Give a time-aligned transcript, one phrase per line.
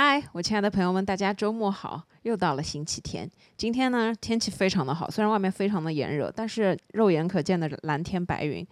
[0.00, 2.00] 嗨，我亲爱的朋友们，大家周末好！
[2.22, 8.64] 又到了星期天，今天呢天气非常的好，虽然外面非常的炎热，但是肉眼可见的蓝天白云。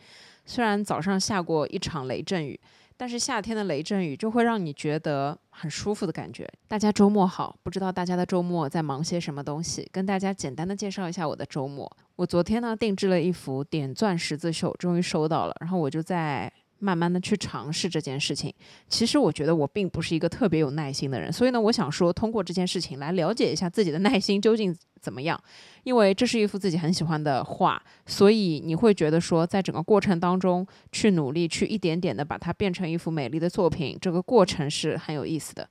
[0.45, 2.61] 虽然早上下过一场雷阵雨，
[2.97, 6.49] 但是夏天的雷阵雨就会让你觉得很舒服的感觉。
[6.69, 9.85] 大家周末好，不知道大家的周末在忙些什么东西？
[9.91, 11.91] 跟大家简单的介绍一下我的周末。
[12.15, 16.53] 我昨天呢定制了一幅点钻十字绣，终于收到了，然后我就在。
[16.79, 18.53] 慢慢的去尝试这件事情，
[18.89, 25.43] 其实我觉得我并不是一个特别有耐心的人，所以呢，我想说通过这件事情来了解一下自己的耐心究竟怎么样，
[25.85, 35.69] 因为这是一幅自己很喜欢的画，所以你会觉得说，在整个过程当中去努力，去一点点的把它变成一幅美丽的作品，这个过程是很有意思的。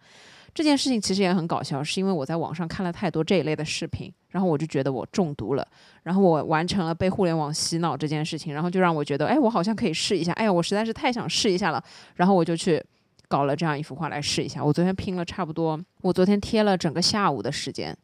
[0.56, 5.68] 这件事情其实也很搞笑，是因为我在网上看了太多这一类的视频，然后我就觉得我中毒了，
[6.04, 11.84] 然后我完成了被互联网洗脑这件事情，然后就让我觉得，哎，我好像可以试一下，哎呀，我实在是太想试一下了，
[12.16, 12.82] 然后我就去
[13.28, 14.64] 搞了这样一幅画来试一下。
[14.64, 17.96] 我昨天拼了差不多，我昨天贴了整个下午的时间。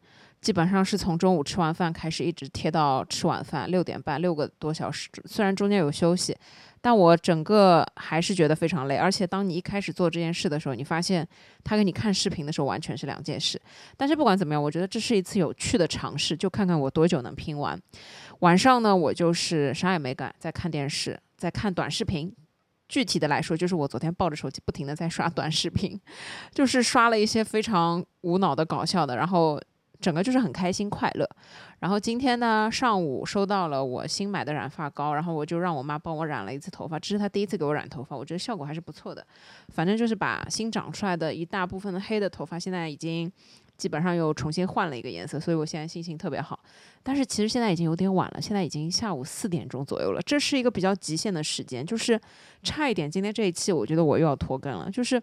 [0.42, 5.08] 基本上是从中午吃完饭开始，一直贴到吃晚饭六点半，六个多小时。
[5.24, 6.36] 虽然中间有休息，
[6.82, 8.96] 但我整个还是觉得非常累。
[8.96, 11.26] 而且当你一开始做这件事的时候，你发现
[11.64, 13.58] 他给你看视频的时候完全是两件事。
[13.96, 17.80] 但是不管怎么样，我觉得这是一次有趣的尝试，就看看我多久能拼完。
[18.40, 22.34] 晚上呢，我就是啥也没干，在看电视，在看短视频。
[22.88, 25.98] 具体的来说，就是我昨天抱着手机不停的在刷短视频，
[26.52, 29.58] 就是刷了一些非常无脑的搞笑的，然后。
[30.02, 31.26] 整个就是很开心快乐，
[31.78, 39.24] 然后今天呢上午收到了我新买的染发膏，然后我就让我妈帮我染了一次头发，这是她第一次给我染头发，我觉得效果还是不错的。
[39.68, 43.30] 反正就是把新长出来的一大部分的黑的头发，现在已经
[43.78, 46.58] 基本上又重新换了一个颜色，所以我现在心情特别好。
[47.04, 52.20] 但是其实现在已经有点晚了，现在已经下午四点钟左右了，这是一个比较极限的时间，就是
[52.64, 55.22] 差一点今天这一期我觉得我又要拖更了，就是。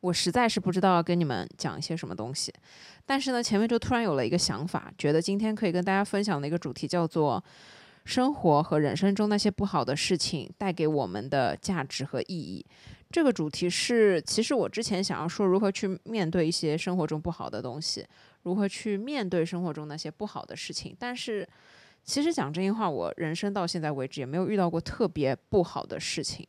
[0.00, 2.52] 我实在是不知道要跟你们讲一些什么东西，
[3.04, 7.42] 但是呢，前面就突然有了一个想法，觉得今天可以跟大家分享的一个主题叫做
[8.06, 12.64] 生活和人生中那些不好的事情带给我们的价值和意义。
[13.10, 18.06] 这个主题是，其实我之前想要说如何去面对一些生活中不好的东西，
[18.44, 20.96] 如何去面对生活中那些不好的事情。
[20.98, 21.46] 但是，
[22.04, 26.48] 其实讲真心话，我人生到现在为止也没有遇到过特别不好的事情。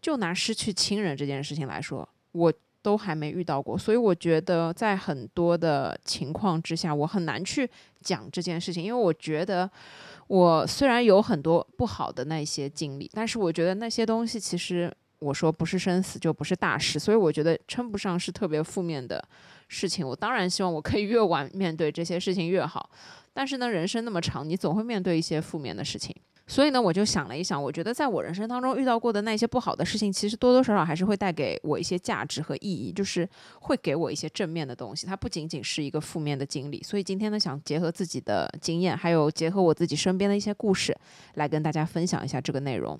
[0.00, 2.50] 就拿失去亲人这件事情来说，我。
[2.86, 7.68] 都还没遇到过，所以我觉得在很多的情况之下，我很难去
[8.00, 9.68] 讲这件事情，因为我觉得
[10.28, 14.88] 我虽然有很多不好的那些经历，但是我觉得那些东西其实
[15.18, 19.20] 我说不是生死就不是大事，所以我觉得称不上是特别负面的
[19.66, 20.06] 事情。
[20.06, 22.88] 我当然希望我可以越晚面对这些事情越好，
[23.32, 26.14] 但是呢，人生那么长，你总会面对一些负面的事情。
[26.48, 33.28] 所以呢，我就想了一想，我觉得在我人生当中遇到过的那些不好的事情，其实多多少少还是会带给我一些价值和意义，就是
[33.60, 35.06] 会给我一些正面的东西。
[35.06, 36.80] 它不仅仅是一个负面的经历。
[36.82, 40.96] 所以今天呢，想结合自己的经验，还有结合我自己身边的一些故事，
[41.34, 42.96] 来跟大家分享一下这个内容。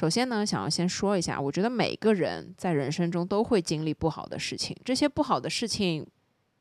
[0.00, 6.06] 首先呢，想要先说一下，我觉得每个人在人生中都会经历不好的事情，这些不好的事情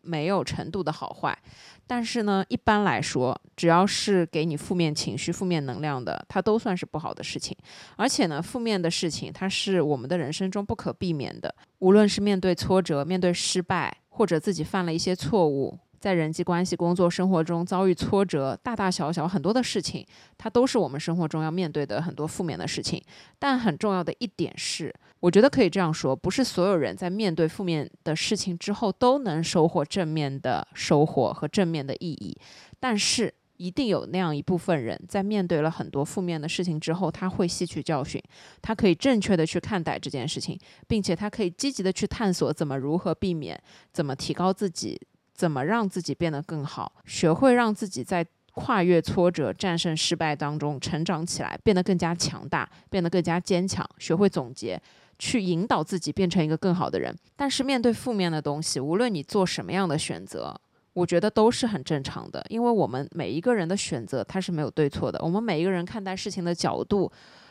[0.02, 1.40] 没有程度的好坏，
[1.88, 7.56] 但是呢，一般来说，只要是给你负面情绪、负面能量的，它都算是不好的事情。
[7.96, 15.80] 而且呢，负面的事情它是我们的人生中不可避免的，无论是面对挫折、面对失败，或者自己犯了一些错误。
[16.00, 20.06] 在人际关系、工作、生活中遭遇挫折，大大小小很多的事情，
[20.38, 23.04] 它都是我们生活中要面对的很多负面的事情。
[23.38, 32.36] 但很重要的一点是，我觉得可以这样说：不是所有人在面对负面的事情之后都能收获正面的收获和正面的意义。
[32.80, 38.24] 但是，一定有那样一部分人在面对了很多负面的事情之后，他会吸取教训，
[38.62, 40.58] 他可以正确的去看待这件事情，
[40.88, 43.62] 并且他可以积极的去探索怎么如何避免，
[43.92, 44.98] 怎么提高自己。
[45.40, 46.92] 怎么让自己变得更好？
[47.06, 48.26] 学会让自己在
[48.56, 53.90] 跨越挫折、战胜失败当中成长起来，变得更加强大，变得更加坚强。
[54.00, 54.78] 学会总结，
[55.18, 57.16] 去引导自己变成一个更好的人。
[57.38, 60.54] 但是面对负面的东西，无论你做什么样的选择，
[60.92, 62.46] 我觉得都是很正常的。
[62.50, 65.18] 因为我们每一个人的选择，它是没有对错的。
[65.24, 67.10] 我们每一个人看待事情的角度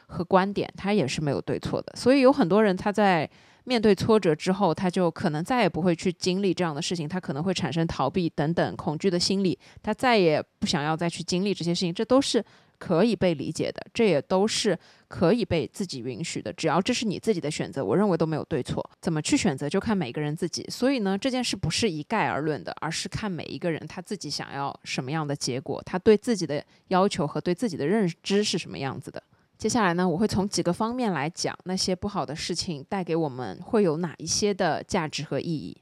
[0.09, 1.95] 和观点，它也是没有对错的。
[1.97, 3.27] 所以有很多人他在。
[3.69, 12.43] 面对挫折之后，他就可能再也不会去经历这样的事情，他可能会产生逃避等等恐惧的心理，他再也不想要再去经历这些事情，这都是
[12.79, 14.79] 可以被理解的，这也都是
[15.09, 16.51] 可以被自己允许的。
[16.53, 18.83] 只要这是你自己的选择，我认为都没有对错。
[19.03, 20.65] 怎么去选择，就看每个人自己。
[20.71, 29.23] 所以呢，这件事不是一概而论的，而是看每一个人他自己想要什么样的结果，他对自己的要求和对自己的认知是什么样子的。
[29.59, 35.77] 接下来呢，我会从几个方面来讲那些不好的事情带给我们会有哪一些的价值和意义。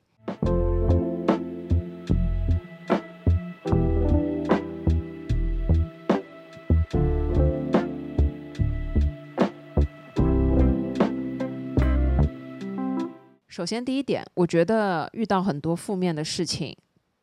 [13.47, 16.75] 首先，第一点，我觉得遇到很多负面的事情，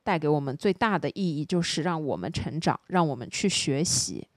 [0.03, 4.27] 带给我们最大的意义就是让我们成长，让我们去学习，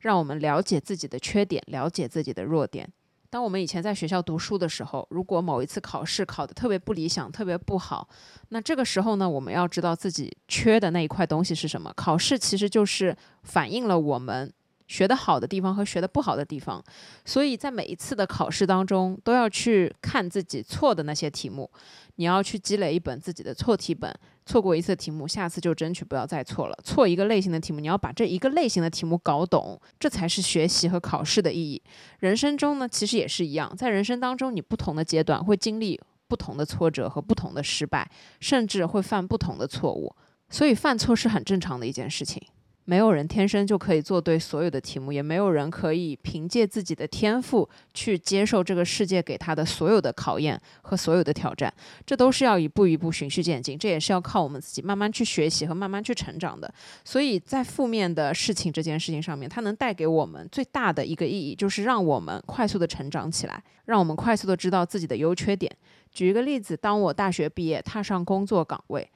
[0.00, 2.88] 让我们了解自己的缺点，了解自己的弱点。
[3.30, 8.08] 当我们以前在学校读书的时候，如果某一次考试考得特别不理想、特别不好，
[8.48, 11.92] 那这个时候呢，我们要知道自己缺的那一块东西是什么。
[11.94, 14.52] 考试其实就是反映了我们。
[14.88, 16.82] 学得好的地方和学得不好的地方，
[17.24, 21.70] 所以在每一次的考试当中，都要去看自己错的那些题目。
[22.16, 24.12] 你要去积累一本自己的错题本，
[24.44, 26.76] 错过一次题目，下次就争取不要再错了。
[26.82, 31.80] 错一个类型的题目，你要把这一个类型的题目搞懂，这才是学习和考试的意义。
[32.18, 40.12] 人生中呢，其实也是一样，在人生当中，你不同的阶段会经历不同的挫折和不同的失败，甚至会犯不同的错误，
[40.50, 42.42] 所以犯错是很正常的一件事情。
[42.88, 51.70] 没有人天生就可以做对所有的题目，也没有人可以凭借自己的天赋去接受这个世界给他的所有的考验和所有的挑战。
[52.06, 56.72] 这都是要一步一步循序渐进，这也是要靠我们自己慢慢去学习和慢慢去成长的。
[57.04, 65.70] 所以在负面的事情这件事情上面，它能带给我们最大的一个意义，就是让我们快速的成长起来，让我们快速的知道自己的优缺点。
[66.10, 69.06] 举一个例子，当我大学毕业，踏上工作岗位。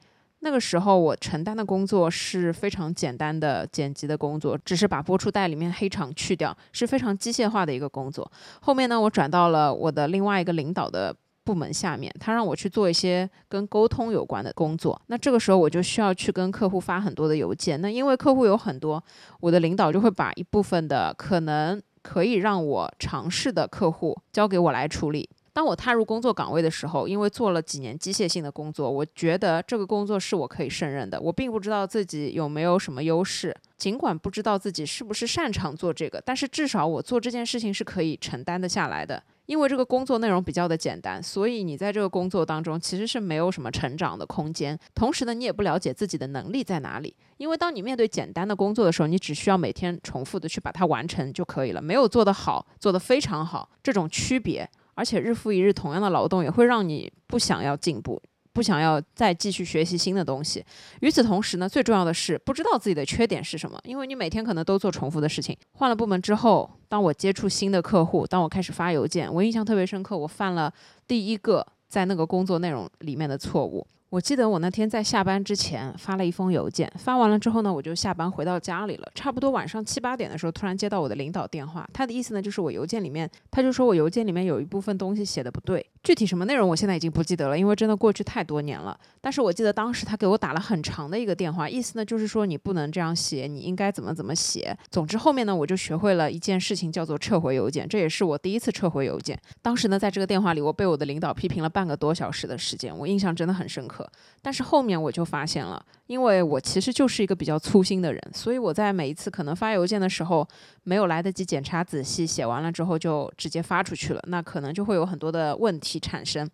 [0.43, 8.29] 那个时候我承担的工作是非常简单的剪辑的工作，只是把播出带里面黑场去掉，是非常机械化的一个工作。
[8.61, 15.01] 后面呢，我转到了我的另外一个领导的部门下面，他让我去做一些跟沟通有关的工作。
[15.07, 17.79] 那这个时候我就需要去跟客户发很多的邮件。
[17.81, 19.01] 那因为客户有很多，
[19.39, 25.29] 我的领导就会把一部分的可能可以让我尝试的客户交给我来处理。
[25.53, 31.21] 当我踏入工作岗位的时候，因为做了几年机械性的工作，我觉得这个工作是我可以胜任的。
[31.21, 39.21] 我并不知道自己有没有什么优势，尽管不知道自己是不是擅长做这个，但是至少我做这件事情是可以承担得下来的。
[39.45, 44.79] 因为这个工作内容比较的简单，所以你在这个工作当中其实是没有什么成长的空间。
[44.95, 47.13] 同时呢，你也不了解自己的能力在哪里。
[47.37, 54.67] 因为当你面对简单的工作的时候，你只需要每天重复的去把它完成就可以了，没有做得好，做得非常好这种区别。
[54.95, 60.63] 而且日复一日，同样的劳动也会让你不想要进步，不想要再继续学习新的东西。
[61.01, 65.57] 与此同时呢，最重要的是不知道自己的缺点是什么，因为你每天可能都做重复的事情。
[65.73, 70.71] 换了部门之后，当我接触新的客户，当我开始发邮件，我印象特别深刻，我犯了
[71.07, 73.85] 第一个在那个工作内容里面的错误。
[74.13, 79.11] 我记得我那天在下班之前发了一封邮件，发完了之后呢，我就下班回到家里了。
[79.15, 88.95] 差不多晚上七八点的时候，突然接到我的领导电话，他的意思呢就是我邮件里面，他就说我邮件里面有一部分东西写的不对，具体什么内容我现在已经不记得了，因为真的过去太多年了。
[89.19, 94.77] 但是我记得当时他给我打了很长的一个电话，意思呢就是说你不能这样写，你应该怎么怎么写。
[94.91, 99.35] 总之后面呢，我就学会了一件事情，叫做撤回邮件，这也是我第一次撤回邮件。
[99.63, 104.02] 当时呢，在这个电话里，我被我的领导批评了半个多小时的时间，我印象真的很深刻。
[104.41, 110.47] 但是后面我就发现了，因为我其实就是一个比较粗心的人，所以我在每一次可能发邮件的时候，
[110.83, 116.49] 没有来得及检查仔细，写完了之后就直接发出去了，那可能就会有很多的问题产生。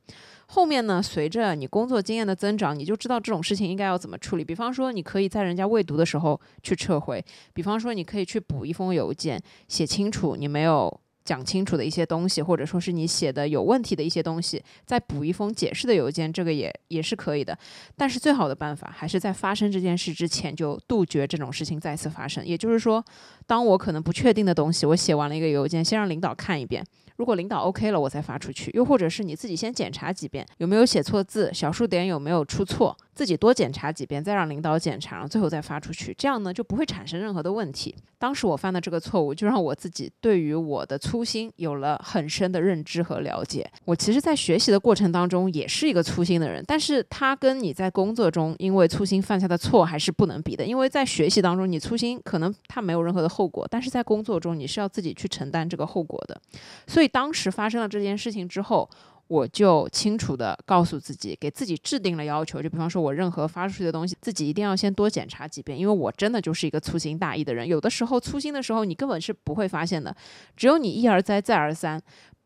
[0.47, 4.43] 后面呢，随着你工作经验的增长，你就知道这种事情应该要怎么处理。
[4.43, 7.21] 比方说，你可以在人家未读的时候去撤回；
[7.53, 10.99] 比方说，你可以去补一封邮件，写清楚你没有。
[11.23, 17.57] 讲清楚的一些东西，或者说是你写的有问题的一些东西，再补一封解释的邮件，这个也也是可以的。
[17.95, 22.45] 但是最好的办法还是在发生这件事之前就杜绝这种事情再次发生。
[22.45, 23.03] 也就是说，
[23.45, 26.83] 当我可能不确定的东西，我写完了一个邮件，先让领导看一遍。
[27.19, 36.15] 如果领导 OK 了，我再发出去；又或者是你自己先检查几遍，有没有写错字，小数点有没有出错，自己多检查几遍，再让领导检查，然后最后再发出去。
[36.17, 37.93] 这样呢，就不会产生任何的问题。
[38.17, 43.69] 当时我犯的这个错误，就让我自己对于我的粗心有了很深的认知和了解。
[43.83, 50.65] 我其实，在学习的过程当中，也是一个粗心的人，但是他跟你在工作中因为粗心犯下的错还是不能比的。
[50.65, 56.39] 因为在学习当中，你粗心可能他没有任何的后果，但是在工作中，你是要自己去承担这个后果的。
[56.87, 57.08] 所以。
[57.09, 58.89] 当时发生了这件事情之后，
[59.27, 62.61] 我就清楚的告诉自己，给自己制定了要求。
[62.61, 67.67] 就比方说，我任何发出去的东西，自己一定要先多检查几遍，因为我真的就是一个粗心大意的人。
[67.67, 70.15] 有的时候粗心的时候，你根本是不会发现的，
[70.55, 72.01] 只有你一而再再而三。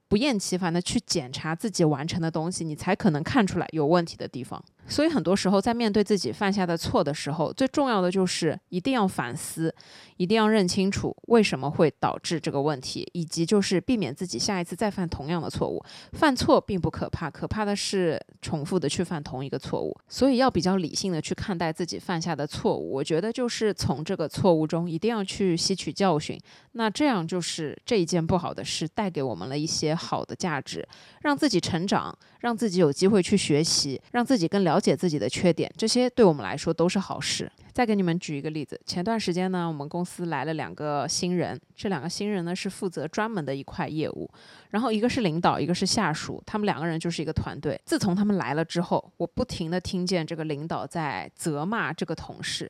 [0.09, 4.63] 不厌其烦的去检查自己完成的东西，你才可能看出来有问题的地方。
[4.87, 9.73] 所以很多时候，在面对自己犯下的错的时候，最重要的就是一定要反思，
[10.17, 15.83] 一定要认清楚为什么会导致这个问题，以及就是避免自己下一次再犯同样的错误。
[16.11, 19.97] 犯错并不可怕，可怕的是重复的去犯同一个错误。
[20.07, 22.91] 所以要比较理性的去看待自己犯下的错误。
[22.91, 26.39] 我觉得就是从这个错误中一定要去吸取教训。
[26.73, 30.87] 那这样就是这一件不好的事带给我们了一些好的价值，
[31.21, 34.83] 让自己成长，让自己有机会去学习，让自己更了。
[34.83, 37.49] 解自己的缺点，这些对我们来说都是好事。
[37.71, 44.29] 再给你们举一个例子，前段时间呢，我们公司来了两个新人，这两个新人呢是负责专门的一块业务，
[44.71, 47.79] 然后一个是领导，一个是下属，他们两个人就是一个团队。
[47.85, 52.69] 自从他们来了之后，我不停的听见这个领导在责骂这个同事。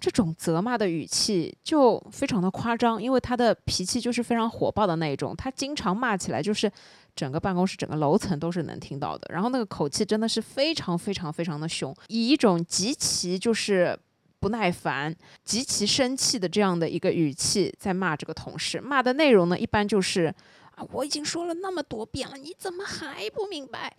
[0.00, 6.70] 这种责骂的语气就非常的夸张，因为他的脾气就是非常火爆的那一种，他经常骂起来就是
[7.16, 9.26] 整个办公室、整个楼层都是能听到的。
[9.32, 13.98] 然后那个口气真的是非常非常非常的凶，以一种极其就是
[14.40, 18.80] 不耐烦、极其生气的这样的一个语气在骂这个同事。
[18.80, 20.34] 骂的内容呢，一般就是
[20.74, 23.96] 啊，我已经说了那么多遍了，你怎么还不明白？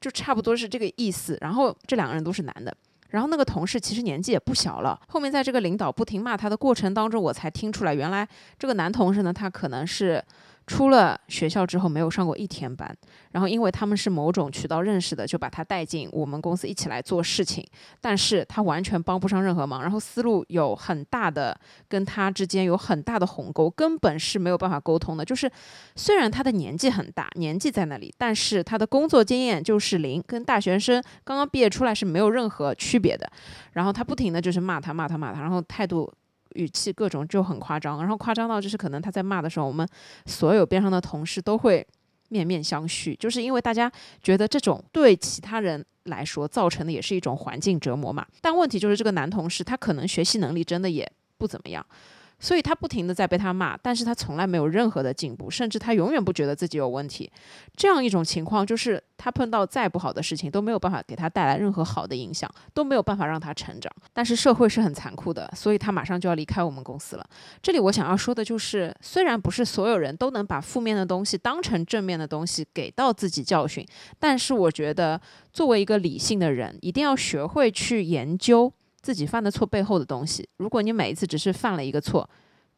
[0.00, 1.38] 就差不多是这个意思。
[1.40, 2.76] 然后这两个人都是男的。
[3.14, 5.00] 然后那个同事其实年纪也不小了。
[5.08, 8.28] 后面在这个领导不停骂他的过程当中，我才听出来，原来
[8.58, 10.22] 这个男同事呢，他可能是。
[10.66, 12.96] 出了学校之后没有上过一天班，
[13.32, 17.62] 然后因为他们是某种渠道认识的，就把他带进我们公司一起来做事情。
[18.00, 25.24] 但是他完全帮不上任何忙，然后思路有很大的跟他之间有很大的鸿沟，根本是没有办法沟通的。
[25.24, 25.50] 就是
[25.96, 33.30] 虽然他的年纪很大，年纪在那里，但是他的工作经验就是零，跟大学生刚刚毕业出来是没有任何区别的。
[33.72, 36.10] 然后他不停的就是骂他骂他骂他，然后态度。
[36.54, 39.86] 语气各种就很夸张，然后夸张到就是可能他在骂的时候，我们
[40.26, 41.86] 所有边上的同事都会
[42.30, 43.90] 面面相觑，就是因为大家
[44.22, 48.26] 觉得这种对其他人来说造成的也是一种环境折磨嘛。
[48.40, 51.84] 但问题就是这个男同事他可能学习能力真的也不怎么样。
[52.38, 57.30] 所以他不停的在被他骂，但是他从来没有任何的进步，甚至他永远不觉得自己有问题。
[57.76, 63.90] 这样一种情况，就是他碰到再不好的事情都没有办法给他带来任何好的影响，都没有办法让他成长。
[64.12, 67.26] 但是社会是很残酷的，所以他马上就要离开我们公司了。
[67.62, 73.86] 这里我想要说的就是，虽然不是所有人都能把负面的东西当成正面的东西给到自己教训，
[74.18, 75.20] 但是我觉得
[75.52, 78.72] 作为一个理性的人，一定要学会去研究。
[79.04, 82.26] 自己犯的错背后的东西，如果你每一次只是犯了一个错，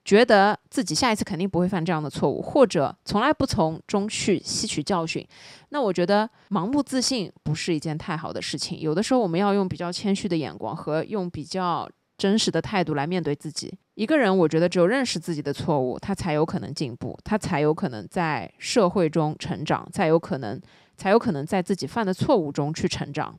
[0.05, 5.25] 觉得自己下一次肯定不会犯这样的错误，或者从来不从中去吸取教训，
[5.69, 8.81] 那我觉得盲目自信不是一件太好的事情。
[8.81, 13.73] 有的时候我们要用比较谦虚的眼光和用比较真实的态度来面对自己。
[13.95, 20.61] 一个人，我觉得只有认识自己的错误，他才有可能进步，他才有可能在社会中成长，才有可能
[20.97, 23.39] 才有可能在自己犯的错误中去成长。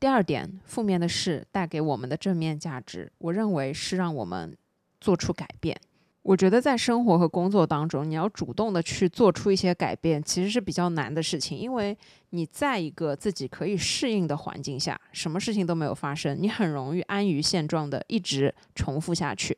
[0.00, 4.56] 第二点，负面的事带给我们的正面价值，我认为是让我们
[5.00, 5.76] 做出改变。
[6.22, 11.96] 我觉得在生活和工作当中，你要主动的去做出一些改变，其实是比较难的事情，因为
[12.30, 19.56] 你在一个自己可以适应的环境下，什么事情都没有发生，你很容易安于现状的一直重复下去。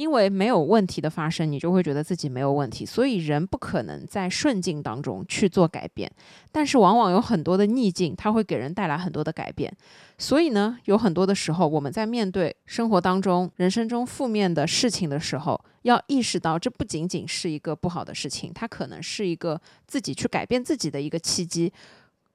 [0.00, 6.10] 因为没有问题的发生，你就会觉得自己没有问题，所以人不可能在顺境当中去做改变。
[6.50, 9.70] 但是往往有很多的逆境，它会给人带来很多的改变。
[10.16, 21.70] 所以呢，有很多的时候，我们在面对生活当中、人生中负面的事情的时候，要意识到这不仅仅是一个不好的事情，它可能是一个自己去改变自己的一个契机，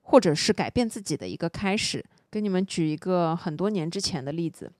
[0.03, 2.05] 或者是改变自己的一个开始。
[2.29, 4.71] 给你们举一个很多年之前的例子。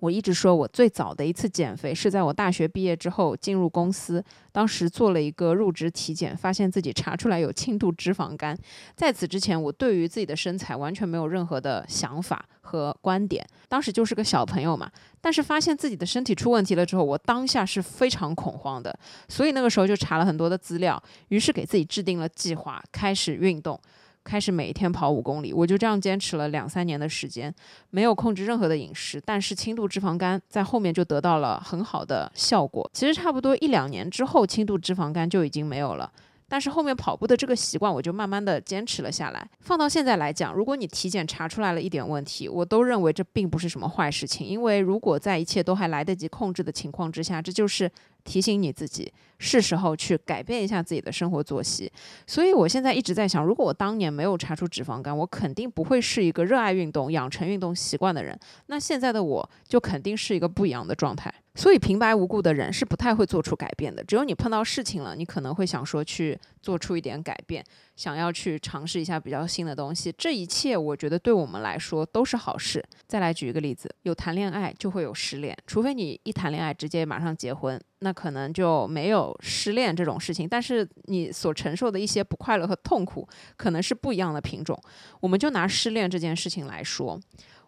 [0.00, 4.22] 我一直说，我最早的一次减肥是在我大学毕业之后进入公司，
[4.52, 8.56] 当时做了一个入职体检，发现自己查出来有轻度脂肪肝。
[8.94, 14.90] 在此之前，我对于自己的身材完全没有任何的想法和观点，当时就是个小朋友嘛。
[15.20, 18.96] 但是发现自己的身体出问题了之后，我当下是非常恐慌的，
[19.28, 23.80] 所以那个时候就查了很多的资料，于是给自己制定了计划，开始运动。
[24.26, 27.54] 开始每天跑五公里，我就这样坚持了两三年的时间，
[27.90, 32.90] 没有控制任何的饮食，但是轻度脂肪肝在后面就得到了很好的效果。
[32.92, 36.10] 其实差不多一两年之后，轻度脂肪肝就已经没有了。
[36.48, 39.48] 但是后面跑步的这个习惯，我就慢慢的坚持了下来。
[39.58, 47.90] 放到现在来讲，如果你体检查出来了一点问题，我都认为这并不是什么坏事情，因为如果在一切都还来得及控制的情况之下，这就是
[48.26, 51.90] 提醒你自己是时候去改变一下自己的生活作息。
[52.26, 58.38] 所以我现在一直在想，如果我当年没有查出脂肪肝，我肯定不会是一个热爱运动、养成运动习惯的人。
[58.66, 61.32] 那现在的我就肯定是一个不一样的状态。
[61.54, 64.04] 所以平白无故的人是不太会做出改变的。
[64.04, 67.64] 只有你碰到事情了，你可能会想说去做出一点改变，
[67.96, 70.14] 想要去尝试一下比较新的东西。
[70.16, 72.84] 这一切我觉得对我们来说都是好事。
[73.08, 80.48] 再来举一个例子，有谈恋爱就会有失恋，除非你一谈恋爱直接马上结婚，那可能就没有失恋这种事情。
[80.48, 83.26] 但是你所承受的一些不快乐和痛苦
[83.56, 84.78] 可能是不一样的品种。
[85.20, 87.18] 我们就拿失恋这件事情来说。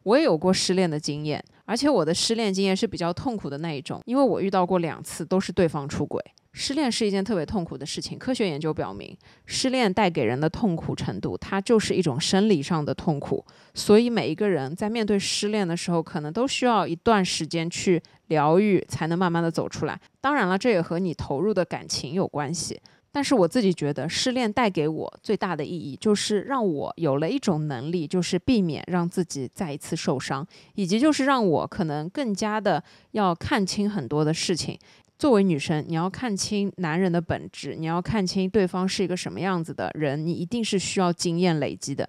[0.04, 6.22] 我也有过失恋的经验，而且我的失恋经验是比较痛苦的那一种，因为我遇到过两次都是对方出轨。
[6.52, 13.44] 失恋是一件特别痛苦的事情，科学研究表明，失恋带给人的痛苦程度，它就是一种生理上的痛苦。
[13.74, 20.00] 所以每一个人在面对失恋的时候，可能都需要一段时间去疗愈，才能慢慢的走出来。
[20.20, 22.80] 当然了，这也和你投入的感情有关系。
[23.10, 34.78] 但是我自己觉得，失恋带给我最大的意义，就是让我有了一种能力，就是避免让自己再一次受伤，以及就是让我可能更加的要看清很多的事情。
[35.18, 42.08] 作为女生，你要看清男人的本质，你要看清对方是一个什么样子的人，你一定是需要经验累积的，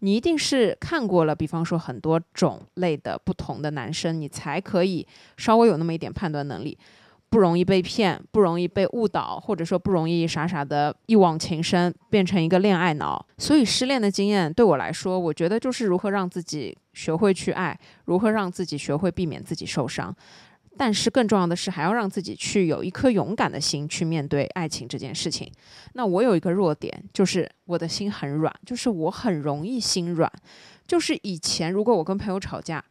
[0.00, 5.06] 你一定是看过了，比方说很多种类的不同的男生，你才可以
[5.38, 6.76] 稍微有那么一点判断能力。
[7.30, 13.24] 不容易被骗，不容易被误导，或者说不容易傻傻的一往情深，变成一个恋爱脑。
[13.38, 20.12] 所以失恋的经验对我来说，我觉得就是如何让自己学会去爱，如何让自己学会避免自己受伤。
[20.80, 25.52] 但是更重要的是，还要让自己去有一颗勇敢的心去面对爱情这件事情。
[25.92, 30.32] 那我有一个弱点，就是我的心很软，就是我很容易心软。
[30.86, 32.82] 就是以前如果我跟朋友吵架。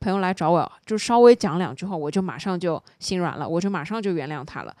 [0.00, 4.76] 朋友来找我，就稍微讲两句话，我就马上就心软了，我就马上就原谅他了。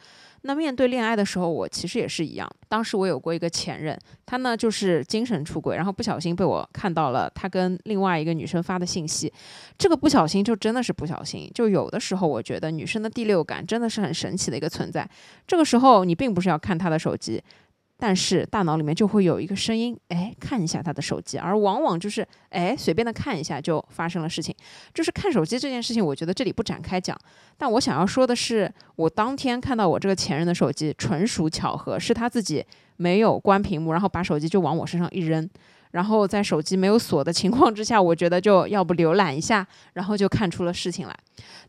[0.46, 2.46] 那面对恋爱的时候，我其实也是一样。
[2.68, 9.32] 当时我有过一个前任，他呢就是精神出轨，然后不小心被我看到了他跟另外一个女生发的信息。
[9.78, 11.50] 这个不小心就真的是不小心。
[11.54, 15.08] 就有的时候，我觉得女生的第六感真的是很神奇的一个存在。
[15.46, 17.42] 这个时候，你并不是要看他的手机。
[17.96, 24.54] 但是大脑里面就会有一个声音，哎，看一下他的手机，而往往就是哎，随便的看一下就发生了事情。
[24.92, 27.16] 就是看手机这件事情，我觉得这里不展开讲。
[27.56, 32.64] 但我想要说的是，我当天看到我这个前任的手机，纯属巧合，是他自己
[32.96, 35.48] 没有关屏幕，然后把手机就往我身上一扔。
[35.94, 41.16] 然后在手机没有锁的情况之下，我觉得就要不浏览一下，然后就看出了事情来。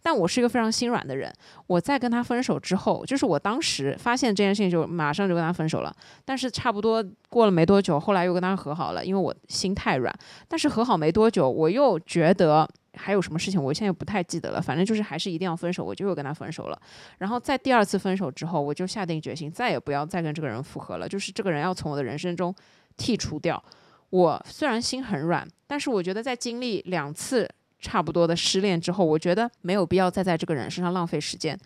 [0.01, 1.31] 但我是一个非常心软的人，
[1.67, 5.95] 我在跟他分手之后，就是我当时发现这件事情，就马上就跟他分手了。
[6.25, 10.11] 但是差不多过了没多久，后来又跟他和好了，因为我心太软。
[10.47, 14.59] 但是和好没多久，我又觉得还有什么事情，我现在不太记得了。
[14.59, 16.81] 反正就是还是一定要分手，我就又跟他分手了。
[17.19, 22.53] 然后在第二次分手之后，我就下定决心，再也不要再跟这个人复合了，就是这个人要从我的人生中
[22.97, 23.63] 剔除掉。
[24.09, 31.57] 我虽然心很软，但是我觉得在经历两次差不多的失恋之后，我觉得没有必要再在这个人身上浪费时间，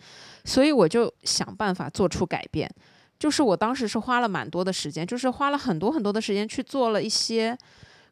[0.44, 2.70] 所以我就想办法做出改变。
[3.18, 7.56] 就是我当时是花了蛮多的时间，就是花了很多很多的时间去做了一些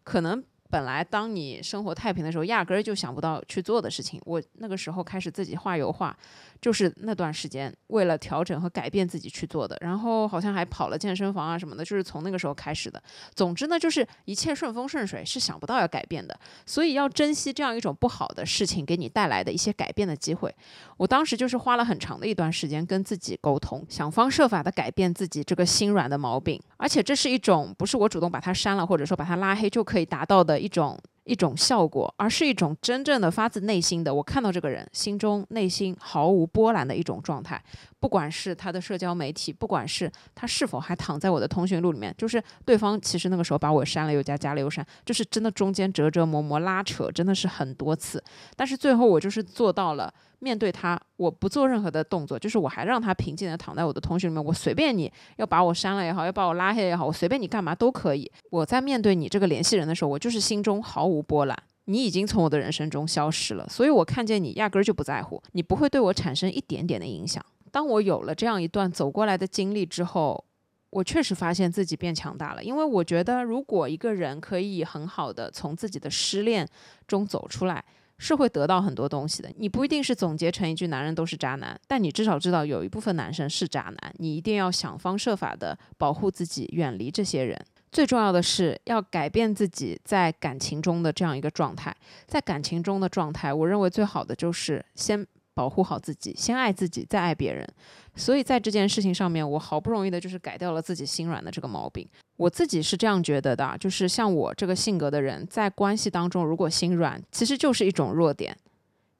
[0.05, 0.45] 可能。
[0.71, 4.21] 本来当你生活太平的时候，压根儿就想不到去做的事情。
[4.27, 6.15] 我那个时候开始自己画油画，
[6.61, 9.77] 就是那段时间为了调整和改变自己去做的。
[9.81, 13.03] 然后好像还跑了健身房啊什么的，就是从那个时候开始的。
[13.35, 16.39] 总之呢，就是一切顺风顺水，是想不到要改变的。
[16.67, 20.55] 所以要珍惜这样一种不好的事情给你带来的一些改变的机会。
[20.99, 26.61] 我当时就是花了很长的一段时间跟自己沟通，想方设法的改变自己这个心软的毛病。
[26.77, 30.58] 而且这是一种不是我主动把它删了，或者说把它拉黑就可以达到的。
[30.59, 37.63] 一种一种效果，而是一种真正的发自内心的，我看到这个人心中内心毫无波澜的一种状态。
[38.01, 48.23] 不管是他的社交媒体，不管是他是否还躺在我的通讯录里面，就是对方其实那个时候把我删了又加，加了又删，就是真的中间折折磨磨拉扯，真的是很多次。
[48.57, 50.13] 但是最后我就是做到了。
[50.41, 54.45] 面对他，我不做任何的动作，就是我还让他平静的躺在我的通讯里面。
[54.45, 58.31] 我随便你要把我删了也好，要把我拉黑也好，我随便你干嘛都可以。
[58.51, 61.57] 我在面对你这个联系人的时候，我就是心中毫无无波澜。
[61.87, 67.45] 你已经从我的人生中消失了，所以我看见你压根儿就不在乎，你不会对我产生一点点的影响。
[67.73, 70.45] 当我有了这样一段走过来的经历之后，
[70.91, 72.63] 我确实发现自己变强大了。
[72.63, 76.69] 因为我觉得，如果一个人可以很好的从自己的失恋
[77.07, 77.83] 中走出来，
[78.19, 79.51] 是会得到很多东西的。
[79.57, 84.15] 你不一定是总结成一句“男人都是渣男”，但你至少知道有一部分男生是渣男。
[84.19, 87.59] 你一定要想方设法的保护自己，远离这些人。
[87.91, 91.95] 最重要的是要改变自己在感情中的这样一个状态。
[92.27, 97.67] 在感情中的状态，我认为最好的就是先保护好自己，先爱自己，再爱别人。
[98.15, 102.07] 所以在这件事情上面，我好不容易的就是改掉了自己心软的这个毛病。
[102.37, 108.57] 我自己是这样觉得的，就是像我这个性格的人，在关系当中如果心软，其实就是一种弱点。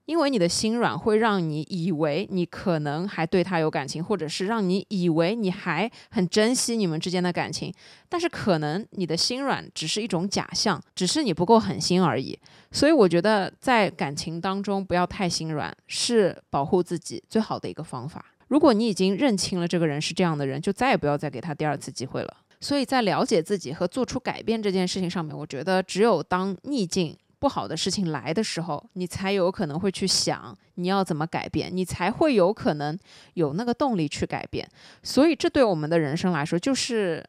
[0.09, 7.71] 因为你的心软会让你以为你可能还对他有感情，或者是让你以为你还很珍惜你们之间的感情，
[8.09, 12.39] 但是可能你的心软只是一种假象，只是你不够狠心而已。
[12.73, 18.25] 所以我觉得在感情当中不要太心软，是保护自己最好的一个方法。
[18.47, 22.35] 如果你已经认清了这个人是这样的人，就再也不要再给他第二次机会了。
[22.61, 27.15] 所以在了解自己和做出改变这件事情上面，我觉得只有当逆境。
[27.39, 32.99] 不好的事情来的时候，你才有可能会去想你要怎么改变，你才会有可能
[33.35, 34.69] 有那个动力去改变。
[35.03, 37.25] 所以，这对我们的人生来说，就是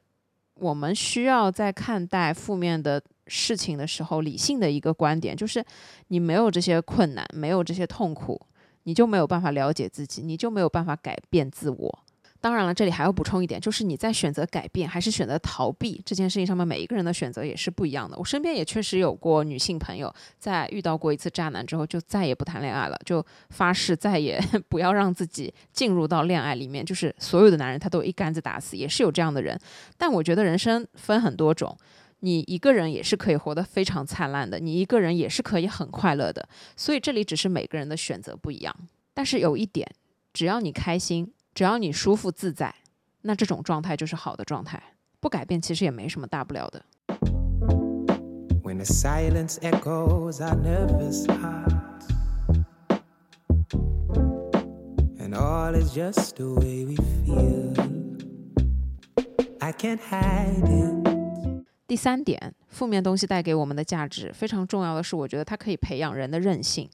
[0.55, 5.63] 我们需要在看待负面的事情的时候，理性的一个观点，就是
[6.07, 8.39] 你没有这些困难，没有这些痛苦，
[8.83, 11.99] 你就没有办法了解自己，你就没有办法改变自我。
[12.41, 18.17] 当然了，这里还要补充一点，就是你在选择改变还是选择逃避这件事情上面，每一个人的选择也是不一样的。
[18.17, 26.85] 我身边也确实有过女性朋友，在遇到过一次渣男之后，就再也不谈恋爱了，就发誓再也 不要让自己进入到恋爱里面。
[26.85, 29.59] 就是所有的男人他都一竿子打死，也是有这样的人。
[29.97, 31.77] 但我觉得人生分很多种，
[32.21, 36.47] 你一个人也是可以活得非常灿烂的，你一个人也是可以很快乐的。
[36.77, 38.73] 所以这里只是每个人的选择不一样。
[39.13, 39.85] 但是有一点，
[40.31, 41.33] 只要你开心。
[41.59, 42.73] 只要你舒服自在，
[43.23, 44.81] 那这种状态就是好的状态。
[45.19, 46.81] 不改变其实也没什么大不了的。
[61.85, 66.89] 第三点，负面东西带给我们的价值非常重要的是，我觉得它可以培养人的韧性。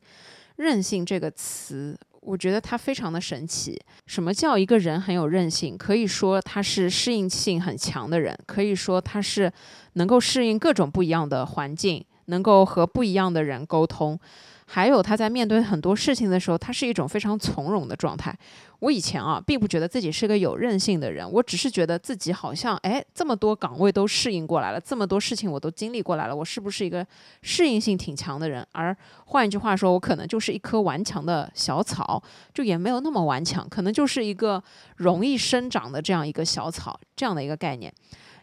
[0.56, 1.96] 韧性这个词。
[2.26, 3.80] 我觉得他非常的神奇。
[4.08, 5.78] 什么叫一个人很有韧性？
[5.78, 9.52] 可以说他是适应性很强的人，可以说他是
[9.94, 14.20] 能够适应各种不一样的环境，能够和不一样的人沟通。
[14.68, 18.36] 还有他在面对很多事情的时候，他是一种非常从容的状态。
[18.80, 27.06] 我以前啊，并不觉得自己是个有韧性的人，我只是觉得自己好像，哎，这么多岗位都适应过来了，这么多事情我都经历过来了，我是不是一个
[27.42, 28.66] 适应性挺强的人？
[28.74, 28.96] 而
[29.28, 32.22] 换一句话说，我可能就是一棵顽强的小草，
[32.54, 34.62] 就也没有那么顽强，可能就是一个
[34.98, 37.94] 容易生长的这样一个小草，这样的一个概念。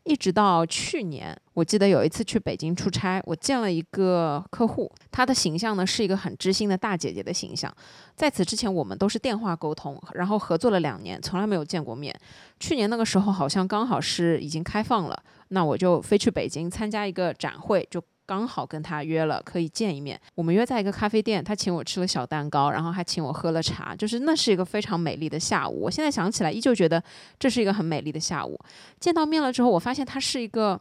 [0.04, 7.72] 一直到去年，我记得有一次去北京出差，我见了一个客户，他的形象呢是一个很知心的大姐姐的形象。
[8.16, 12.14] 在此之前，我们都是电话沟通，然后合作了两年，从来没有见过面。
[12.58, 18.02] 去年那个时候，好像刚好是已经开放了，那我就飞去北京参加一个展会，就。
[18.26, 25.82] 刚好跟他约了可以见一面，我们约在一个咖啡店，他请我吃了小蛋糕，然后还请我喝了茶，就是那是一个非常美丽的下午。
[25.82, 27.02] 我现在想起来，依旧觉得
[27.38, 28.58] 这是一个很美丽的下午。
[28.98, 30.80] 见到面了之后，我发现他是一个。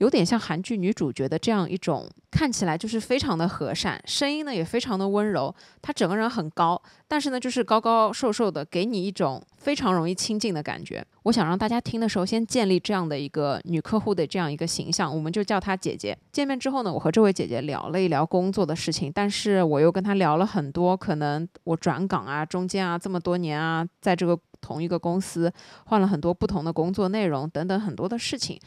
[0.00, 5.54] 有点像韩剧女主角的这样一种，看起来就是非常的和善，声音呢也非常的温柔。
[5.82, 11.04] 她整个人很高，但是呢就是高高瘦瘦的，给你一种非常容易亲近的感觉。
[11.24, 16.16] 我想让大家听的时候先建立这样的一个女客户的这样一个形象，我们就叫她姐姐。
[16.32, 25.52] 见面之后呢，我和这位姐姐聊了一聊工作的事情，但是我又跟她聊了很多，可能我转岗啊，中间啊这么多年啊，在这个同一个公司
[25.86, 28.58] 换了很多不同的工作内容等等很多的事情。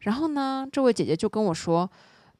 [0.00, 1.88] 然后呢，这位姐姐就跟我说，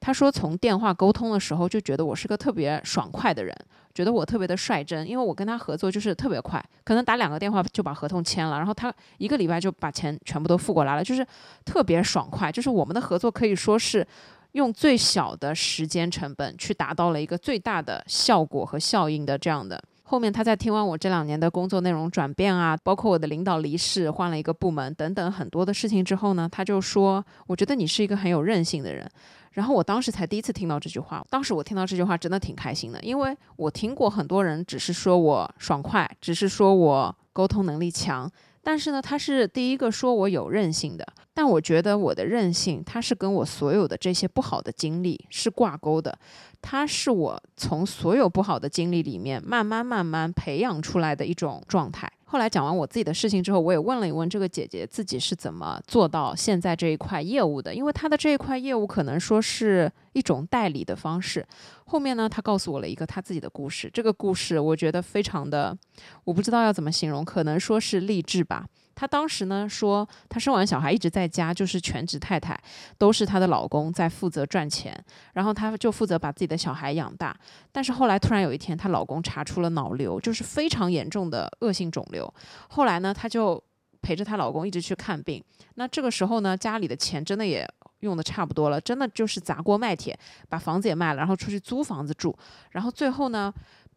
[0.01, 3.57] 她说从电话沟通的时候就觉得我是个特别爽快的人，
[3.95, 11.25] 觉得我特别的率真，因为我跟她合作就是特别快，可能打两个电话就把合同签了，然后她一个礼拜就把钱全部都付过来了，就是
[11.65, 14.05] 特别爽快，就是我们的合作可以说是
[14.53, 19.81] 用最小的时间成本去达到了一个最大的效果和效应的这样的。
[20.13, 29.11] 后面他在听完我这两年的工作内容转变啊，包括我的领导离世、换了一个部门等等很多的事情之后呢，他就说：“我觉得你是一个很有韧性的人。”
[29.53, 38.31] 然后我当时才第一次听到这句话，当时我听到这句话真的挺开心的，因为我听过很多人只是说我爽快，只是说我沟通能力强。
[38.63, 46.17] 但是呢，他是第一个说我有韧性的，但我觉得我的韧性，它是跟我所有的这些不好的经历是挂钩的，
[46.61, 52.11] 它是我从所有不好的经历里面慢慢慢慢培养出来的一种状态。
[52.33, 61.47] 后来讲完我自己的事情之后，我也问了一问这个姐姐自己是怎么做到现在这一块业务的，因为她的这一块业务可能说是一种代理的方式。
[61.85, 65.77] 后面呢，她告诉我了一个她自己的故事，这个故事我觉得非常的，
[66.25, 68.65] 我不知道要怎么形容，可能说是励志吧。
[68.95, 72.59] 她当时呢说，她生完小孩一直在家，就是全职太太，
[72.99, 74.97] 都是她的老公在负责赚钱，
[75.33, 77.37] 然后她就负责把自己的小孩养大。
[77.73, 82.33] 但是后来突然有一天，她老公查出了脑瘤，就是非常严重的恶性肿瘤。
[82.69, 83.63] 后来呢，她就
[84.03, 85.43] 陪着她老公一直去看病。
[85.75, 87.67] 那这个时候呢，家里的钱真的也
[88.01, 92.37] 用的差不多了，真的就是砸锅卖铁，把房子也卖了，然后出去租房子住。
[92.71, 93.53] 然后最后呢。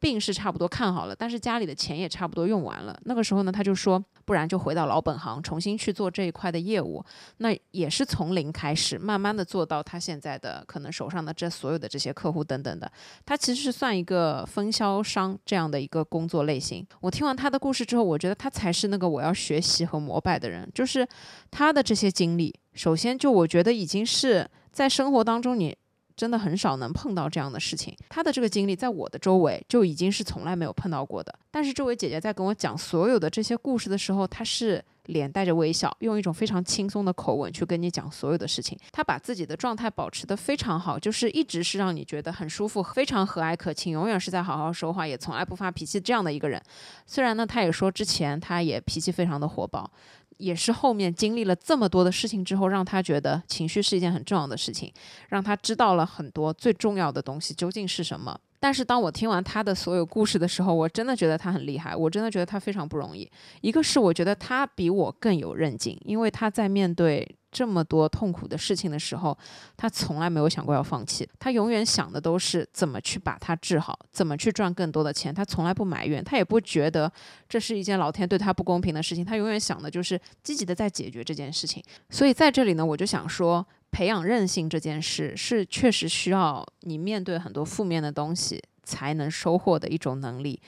[0.05, 2.95] 病是差不多看好了，但是家里的钱也差不多用完了。
[3.05, 7.03] 那个时候呢，他就说，不然就回到老本行，重新去做这一块的业务。
[7.37, 12.91] 那也是从零开始，慢慢的做到他现在的可能手上的这所有的这些客户等等的。
[13.25, 16.85] 他其实是算一个分销商这样的一个工作类型。
[17.01, 20.69] 我听完他的故事之后，我觉得他才是那个我要学习和膜拜的人。
[20.71, 21.07] 就是
[21.49, 25.75] 他的这些经历，首先就我觉得已经是在生活当中你。
[26.15, 27.95] 真的很少能碰到这样的事情。
[28.09, 31.33] 她的这个经历在我的周围就已经是从来没有碰到过的。
[31.51, 38.77] 但是这位姐姐在跟我讲所有的这些故事的时候，她是脸带着微笑，用一种非常轻松的口吻去跟你讲所有的事情。
[38.91, 46.61] 她把自己的状态保持得非常好，就是一直是让你觉得很舒服、非常和蔼可亲，永远是在好好说话，也从来不发脾气这样的一个人。
[47.05, 49.89] 虽然呢，她也说之前她也脾气非常的火爆。
[50.37, 54.91] 也是后面经历了这么多的事情之后，让他觉得情绪是一件很重要的事情，
[55.29, 58.39] 让他知道了很多最重要的东西究竟是什么。
[58.59, 63.29] 但是当我听完他的所有故事的时候，我真的觉得他很厉害，我真的觉得他非常不容易。
[63.61, 67.35] 一个是我觉得他比我更有韧劲，因为他在面对。
[67.55, 69.37] 这么多痛苦的事情的时候，
[69.77, 71.25] 他从来没有想过要放弃。
[71.39, 75.33] 他永远想的都是怎么去把它治好，怎么去赚更多的钱。
[75.33, 77.09] 他从来不埋怨，他也不觉得
[77.47, 79.23] 这是一件老天对他不公平的事情。
[79.23, 81.81] 他永远想的就是积极的在解决这件事情。
[82.09, 90.59] 所以在这里呢，我就想说，培养韧性这件事是确实需要你面对很多负面的东西才能收获的一种能力。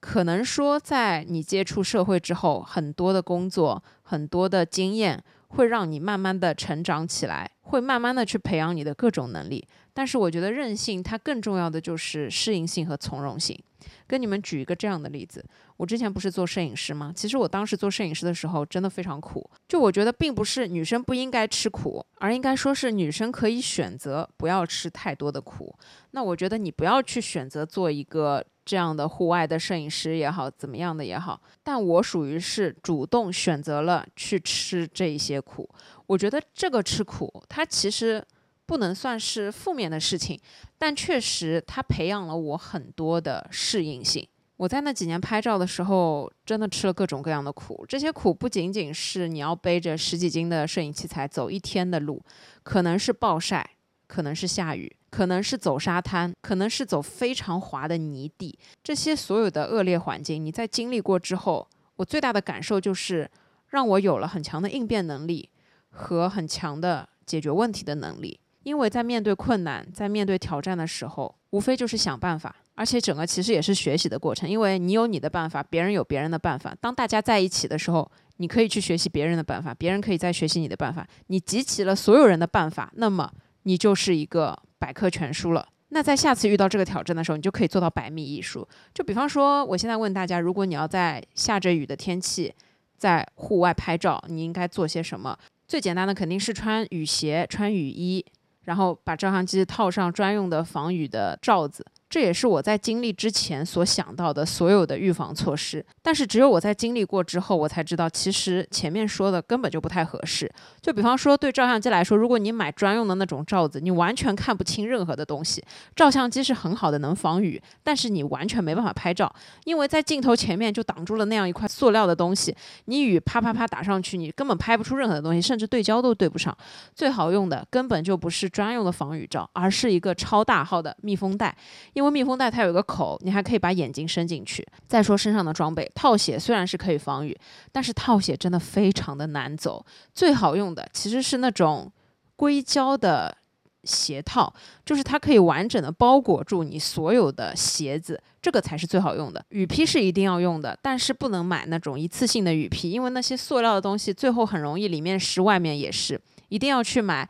[0.00, 5.22] 可能说，在你接触社会之后，很多的工作，很多的经验。
[5.52, 9.66] 会让你慢慢的成长起来，会慢慢的去培养你的各种能力。
[9.94, 13.58] 但是我觉得韧性它更重要的就是适应性和从容性。
[14.06, 15.44] 跟你们举一个这样的例子，
[15.76, 17.12] 我之前不是做摄影师吗？
[17.14, 19.48] 其实我当时做摄影师的时候真的非常苦。
[19.68, 25.74] 就我觉得并不是女生不应该吃苦，而应该说是女生可以选择不要吃太多的苦。
[26.12, 28.44] 那我觉得你不要去选择做一个。
[28.64, 35.68] 这样的户外的摄影师也好，怎么样的也好，但我属于是主动选择了去吃这一些苦。
[36.06, 38.24] 我觉得这个吃苦，它其实
[38.66, 40.38] 不能算是负面的事情，
[40.78, 44.26] 但确实它培养了我很多的适应性。
[44.58, 47.84] 我在那几年拍照的时候，真的吃了各种各样的苦。
[47.88, 52.22] 这些苦不仅仅是你要背着十几斤的摄影器材走一天的路，
[52.62, 53.70] 可能是暴晒，
[54.06, 54.94] 可能是下雨。
[55.12, 63.30] 可能是走沙滩，可能是走非常滑的泥地，这些所有的恶劣环境，你在经历过之后，我最大的感受就是
[63.68, 65.50] 让我有了很强的应变能力
[65.90, 68.40] 和很强的解决问题的能力。
[68.62, 74.48] 因为在面对困难、在面对挑战的时候，无非就是想办法，而且整个其实也是学习的过程。
[74.48, 76.74] 因为你有你的办法，别人有别人的办法。
[76.80, 81.04] 当大家在一起的时候，你可以去学习别人的办法，别人可以再学习你的办法。
[81.26, 83.28] 你集齐了所有人的办法，那么
[83.62, 84.58] 你就是一个。
[84.82, 88.66] 百科全书了，那在下次遇到这个挑战的时候，你就可以做到百密一疏。
[88.92, 92.52] 就比方说，我现在问大家，如果你要在下着雨的天气，
[92.98, 95.38] 在户外拍照，你应该做些什么？
[95.68, 98.26] 最简单的肯定是穿雨鞋、穿雨衣，
[98.64, 101.86] 然后把照相机套上专用的防雨的罩子。
[102.12, 110.46] 这也是我在经历之前所想到的所有的预防措施，但是只有我在经历过之后，我才知道其实前面说的根本就不太合适。
[110.82, 115.64] 就比方说，对照相机来说，如果你买专用的那种罩子，你完全看不清任何的东西。
[115.96, 126.54] 照相机是很好的，能防雨，但是你完全没办法拍照，因为在镜头前面就挡住了那样一块塑料的东西，你雨啪啪啪打上去，你根本拍不出任何的东西，甚至对焦都对不上。
[126.94, 131.56] 最好用的根本就不是专用的防雨罩，而是一个超大号的密封袋，
[131.94, 134.66] 因因为密封袋它有一个口，你还可以把眼睛伸进去。
[134.88, 137.38] 再说身上的装备，套鞋虽然是可以防雨，
[137.70, 139.86] 但是套鞋真的非常的难走。
[140.12, 141.90] 最好用的其实是那种
[142.34, 143.36] 硅胶的
[143.84, 144.52] 鞋套，
[144.84, 149.44] 就是它可以完整的包裹住你所有的鞋子，这个才是最好用的。
[149.50, 156.20] 雨披是一定要用的，但是不能买那种一次性的雨披，因为那些塑料的东西最后很容易里面湿，外面也是。
[156.48, 157.28] 一定要去买。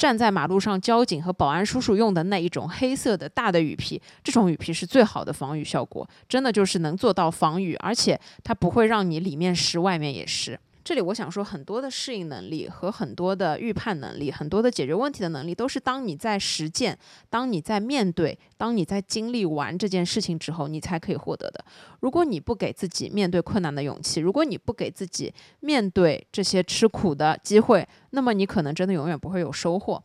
[0.00, 10.58] 站在马路上，交警和保安叔叔用的那一种黑色的大的雨披，这种雨披是最好的防雨效果，真的就是能做到防雨，而且它不会让你里面湿，外面也湿。
[10.90, 16.98] 这里我想说，很多的适应能力和很多的预判能力，很多的解决问题的能力，都是当你在实践、
[17.28, 21.64] 当你在面对、当你在经历完这件事情之后，你才可以获得的。
[22.00, 30.02] 如果你不给自己面对困难的勇气，如果你不给自己面对这些吃苦的机会，那么你可能真的永远不会有收获。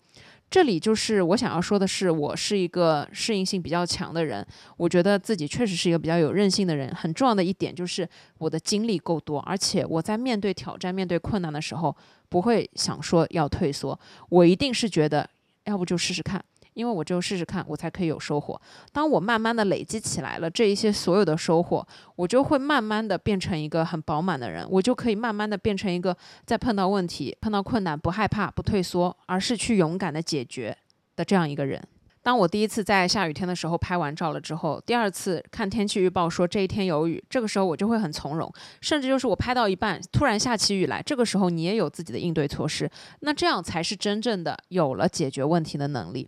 [0.50, 4.46] 这里就是我想要说的是，我是一个适应性比较强的人，
[4.78, 6.94] 我觉得自己确实是一个比较有韧性的人。
[6.96, 11.94] 很重要的一点就是我的经历够多，而且我在面对挑战、面对困难的时候，
[12.30, 15.30] 不会想说要退缩，我一定是觉得
[15.66, 16.42] 要不就试试看。
[16.76, 18.62] 因为我只有试试看，我才可以有收获。
[18.94, 21.86] 当我慢慢的累积起来了这一些所有的收获，
[22.16, 30.78] 我就会慢慢的变成一个很饱满的人，我就可以慢慢的变成一个在碰到问题、碰到困难不害怕、不退缩，而是去勇敢的解决
[31.16, 31.82] 的这样一个人。
[32.26, 46.28] 当我第一次在下雨天的时候拍完照了之后，第二次看天气预报说这一天有雨，这个时候我就会很从容，甚至就是我拍到一半突然下起雨来，这个时候你也有自己的应对措施，那这样才是真正的有了解决问题的能力。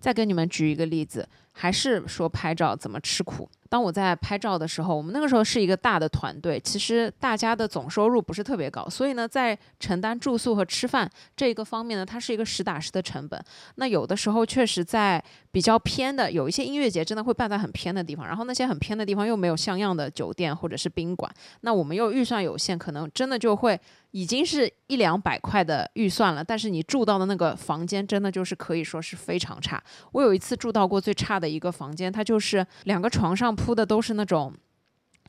[0.00, 3.48] 再给你们举一个例子，还是说拍照怎么吃苦。
[3.68, 13.42] 当我在拍照的时候，我们那个时候是一个大的团队，其实大家的总收入不是特别高，所以呢，在承担住宿和吃饭这一个方面呢，它是一个实打实的成本。
[13.76, 21.28] 那有的时候确实在比较偏的，有一些音乐节真的会办在很偏的地方，然后那些很偏的地方又没有像样的酒店或者是宾馆，
[21.62, 23.80] 那我们又预算有限，可能真的就会
[24.12, 29.82] 已经是一两百块的预算了，但是你住到的那个房间真的就是可以说是非常差。
[30.12, 33.55] 我有一次住到过最差的一个房间，它就是两个床上。
[33.56, 34.52] 铺的都是那种，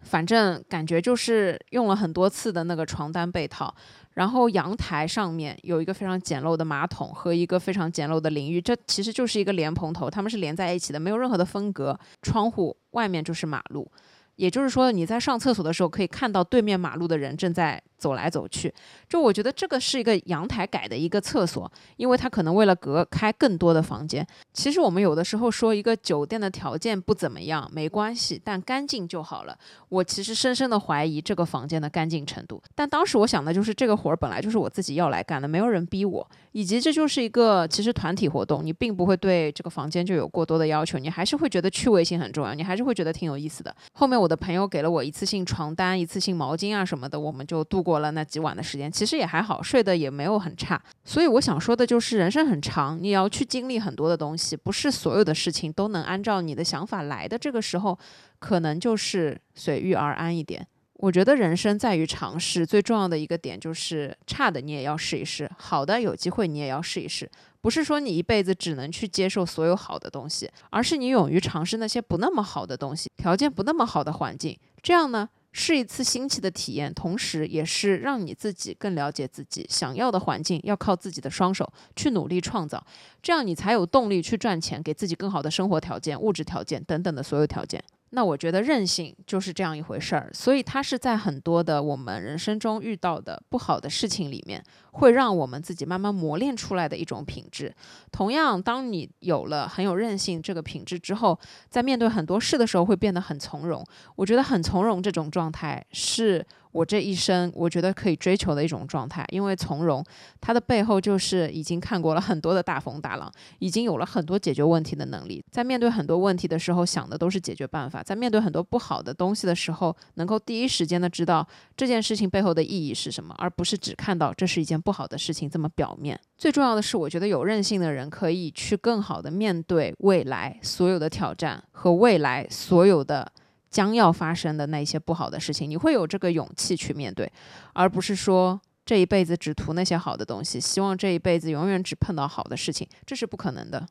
[0.02, 3.74] 反正感觉就是用了很多次的那个床单被套，
[4.16, 13.90] 然后阳台上面有一个非常简陋的马桶和一个非常简陋的淋浴，这其实就是一个莲蓬头，它们是连在一起的，没有任何的分隔，窗户外面就是马路，
[14.36, 17.82] 也就是说你在上厕所的时候可以看到对面马路的人正在。
[17.98, 18.74] 走来走去，
[19.10, 24.26] 就我觉得这个是一个阳台改的一个厕所，因为它可能为了隔开更多的房间。
[24.54, 29.58] 其实我们有的时候说一个酒店的条件不怎么样没关系，但干净就好了。
[29.90, 32.62] 我其实深深的怀疑这个房间的干净程度。
[32.76, 43.76] 但当时我想的就是这个活儿本来就是我自己要来干的，没有人逼我，以及这就是一个其实团体活动，你并不会对这个房间就有过多的要求，你还是会觉得趣味性很重要，你还是会觉得挺有意思的。
[43.94, 47.87] 后面我的朋友给了我一次性床单、一次性毛巾啊什么的，我们就度。
[47.88, 50.78] 过了那几晚的时间，其实也还好，睡得也没有很差。
[51.06, 57.38] 所以我想说的就是，人生很长，你要去经历很多的东西，不是所有的事情都能按照你的想法来的。
[57.38, 57.98] 这个时候，
[58.40, 60.68] 可能就是随遇而安一点。
[60.96, 67.30] 我觉得人生在于尝试，最重要的一个点就是差的你也要试一试，好的有机会你也要试一试。
[67.62, 74.58] 不是说你一辈子只能去接受所有好的东西，而是你勇于尝试那些不那么好的东西，条件不那么好的环境。
[74.84, 75.30] 这样呢？
[75.60, 82.86] 是一次新奇的体验，同时也是让你自己更了解自己想要的环境，要靠自己的双手去努力创造，
[83.24, 87.84] 这样你才有动力去赚钱，给自己更好的生活条件、物质条件等等的所有条件。
[88.12, 97.74] 那我觉得韧性就是这样一回事儿，所以它是在很多的我们人生中遇到的不好的事情里面，会让我们自己慢慢磨练出来的一种品质。
[98.12, 101.38] 同样，当你有了很有韧性这个品质之后，
[101.70, 103.86] 在面对很多事的时候，会变得很从容。
[104.16, 106.46] 我觉得很从容这种状态是。
[106.78, 110.06] 我这一生，我觉得可以追求的一种状态，因为从容，
[110.40, 115.44] 它的背后就是已经看过了很多的大风大浪，已经有了很多解决问题的能力。
[115.50, 126.20] 在面对很多问题的时候，想的都是解决办法；在面对很多不好的东西的时候，能够第一时间的知道这件事情背后的意义是什么，而不是只看到这是一件不好的事情这么表面。
[126.38, 133.32] 最重要的是，我觉得有韧性的人可以去更好的面对未来所有的挑战和未来所有的。
[133.70, 137.32] 将要发生的那些不好的事情，你会有这个勇气去面对，
[137.74, 143.86] 而不是说这一辈子只图那些好的东西，希望这一辈子永远只碰到好的事情，这是不可能的。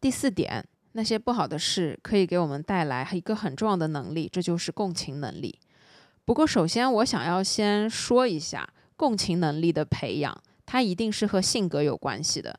[0.00, 5.58] 第四点，那些不好的事可以给我们带来一个很重要的能力，这就是共情能力。
[6.24, 8.68] 不过，首先我想要先说一下。
[8.96, 12.58] 共情能力的培养，它一定是和性格有关系的。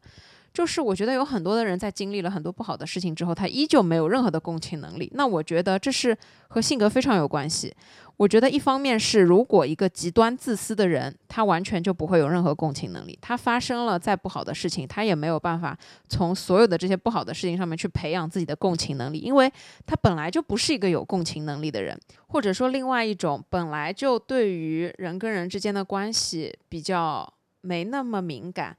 [0.58, 5.08] 就是我觉得有很多的人在经历了很多不好的事情之后，他依旧没有任何的共情能力。
[5.14, 7.72] 那我觉得这是和性格非常有关系。
[8.16, 13.16] 我觉得一方面是，如果一个极端自私的人，他完全就不会有任何共情能力。
[13.22, 15.78] 他发生了再不好的事情，他也没有办法
[16.10, 19.54] 从所有的这些不好的事情上面去培养自己的共情能力，因为
[19.86, 21.96] 他本来就不是一个有共情能力的人。
[22.30, 27.32] 或者说，另外一种本来就对于人跟人之间的关系比较
[27.62, 28.76] 没那么敏感。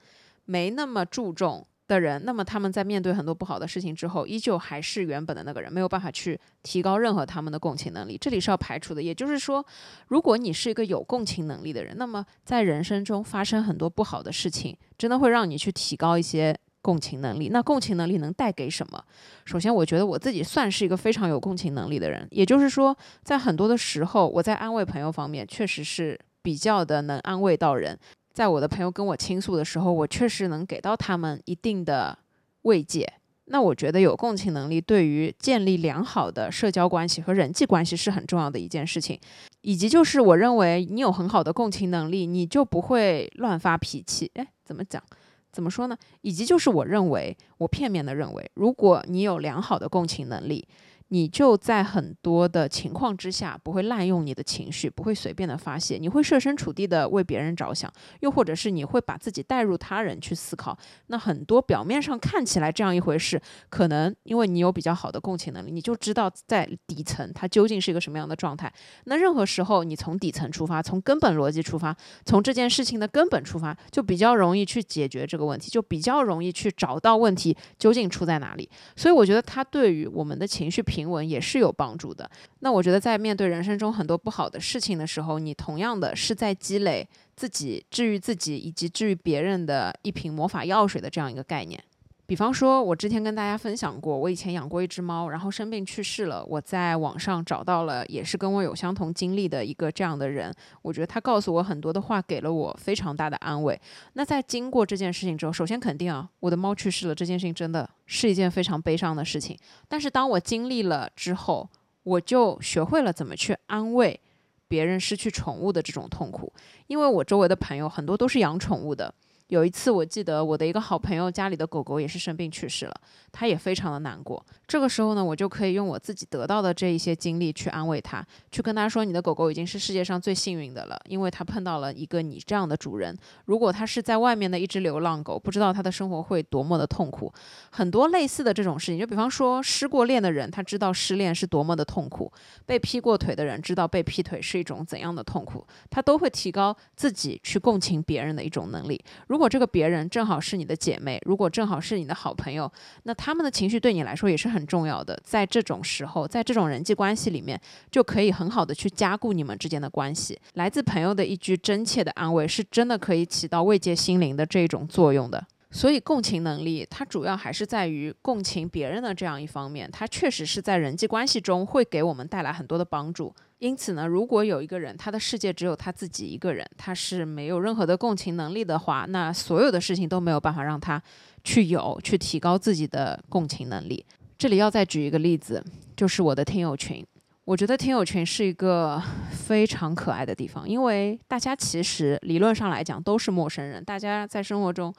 [0.49, 8.17] 没那么注重的人，那么他们在面对很多不好的事情之后，依旧还是原本的那个人，没有办法去提高任何他们的共情能力。
[8.19, 9.03] 这里是要排除的。
[9.03, 9.65] 也就是说，
[10.09, 17.51] 如果你是一个有共情能力的人，那么在人生中发生很多不好的事情，真的会让你去提高一些共情能力。
[17.51, 19.05] 那共情能力能带给什么？
[19.45, 22.27] 首先，我觉得我自己算是一个非常有共情能力的人。
[22.31, 27.99] 也就是说，在很多的时候，我在安慰朋友方面，确实是比较的能安慰到人。
[28.39, 32.16] 在我的朋友跟我倾诉的时候，我确实能给到他们一定的
[32.62, 33.12] 慰藉。
[33.47, 39.18] 那我觉得有共情能力对于建立良好的社交关系和人际关系是很重要的一件事情。
[39.62, 44.30] 以及就是我认为你有很好的共情能力，你就不会乱发脾气。
[44.34, 45.03] 哎，怎么讲？
[45.51, 45.99] 怎么说呢？
[46.20, 50.64] 以及就是我认为，我片面的认为，如果你有良好的共情能力。
[51.09, 57.91] 你就在很多的情况之下不会滥用你的情绪，不会随便的发泄，你会设身处地的为别人着想，
[58.21, 60.77] 又或者是你会把自己带入他人去思考。
[61.07, 63.41] 那很多表面上看起来这样一回事，
[63.71, 68.73] 可能因为你有比较好的共情能力，你就知道在底层它究竟是一个什么样的状态。
[69.05, 78.69] 那任何时候你从底层出发，从根本逻辑出发，从这件事情的根本出发，就比较容易去解决这个问题，就比较容易去找到问题究竟出在哪里。
[78.95, 82.29] 所以我觉得它对于我们的情绪平平稳也是有帮助的。
[82.59, 91.81] 那我觉得，在面对人生中很多不好的事情的时候，你同样的是在积累自己治愈自己以及治愈别人的一瓶魔法药水的这样一个概念。
[92.29, 96.45] 比方说，我之前跟大家分享过，我以前养过一只猫，然后生病去世了。
[96.45, 100.53] 我在网上找到了，也是跟我有相同经历的一个这样的人。
[100.83, 103.81] 我觉得他告诉我很多的话，给了我非常大的安慰。
[104.12, 109.57] 那在经过这件事情之后，首先肯定啊，我的猫去世了，这件事情真的是一件非常悲伤的事情。
[109.89, 111.66] 但是当我经历了之后，
[112.03, 114.20] 我就学会了怎么去安慰
[114.68, 116.53] 别人失去宠物的这种痛苦，
[116.89, 119.14] 因为我周围的朋友很多都是养宠物的。
[119.49, 122.95] 有一次，我记得我的一个好朋友家里的狗狗也是生病去世了，
[123.33, 124.45] 他也非常的难过。
[124.67, 128.23] 这个时候呢，我就可以用我自己得到的这一些经历去安慰他，
[128.53, 133.17] 去跟他说：“你的狗狗已经是世界上最幸运的了，因为它碰到了一个你这样的主人。
[133.47, 137.33] 如果它是在外面的一只流浪狗，不知道它的生活会多么的痛苦。
[137.71, 142.31] 很多类似的这种事情，就比方说失过恋的人，他知道失恋是多么的痛苦；
[142.67, 149.03] 被劈过腿的人知道被劈腿是一种怎样的痛苦，他都会提高自己去共情别人的一种能力。
[149.29, 152.70] 如如果这个别人正好是你的姐妹，如果正好是你的好朋友，
[153.05, 154.59] 那他们的情绪对你来说也是很。
[154.59, 157.61] 很重要的，在这种时候，在这种人际关系里面，
[157.93, 160.36] 就可以很好的去加固你们之间的关系。
[160.55, 165.47] 来自朋友的一句真切的安慰，是真的可以起到慰藉心灵的这种作用的。
[165.71, 173.35] 所以，共情能力它主要还是在于共情别人的这样一方面，它确实是在人际关系中会给我们带来很多的帮助。
[173.59, 181.03] 因此呢，如果有一个人他的世界只有他自己一个人，他是没有任何的共情能力的话，那所有的事情都没有办法让他
[181.45, 184.05] 去有去提高自己的共情能力。
[184.39, 185.62] 这里要再举一个例子，
[185.97, 187.05] 就是我的听友群。
[187.45, 194.95] 我觉得听友群是一个非常可爱的地方，因为大家其实理论上来讲都是陌生人，大家在生活中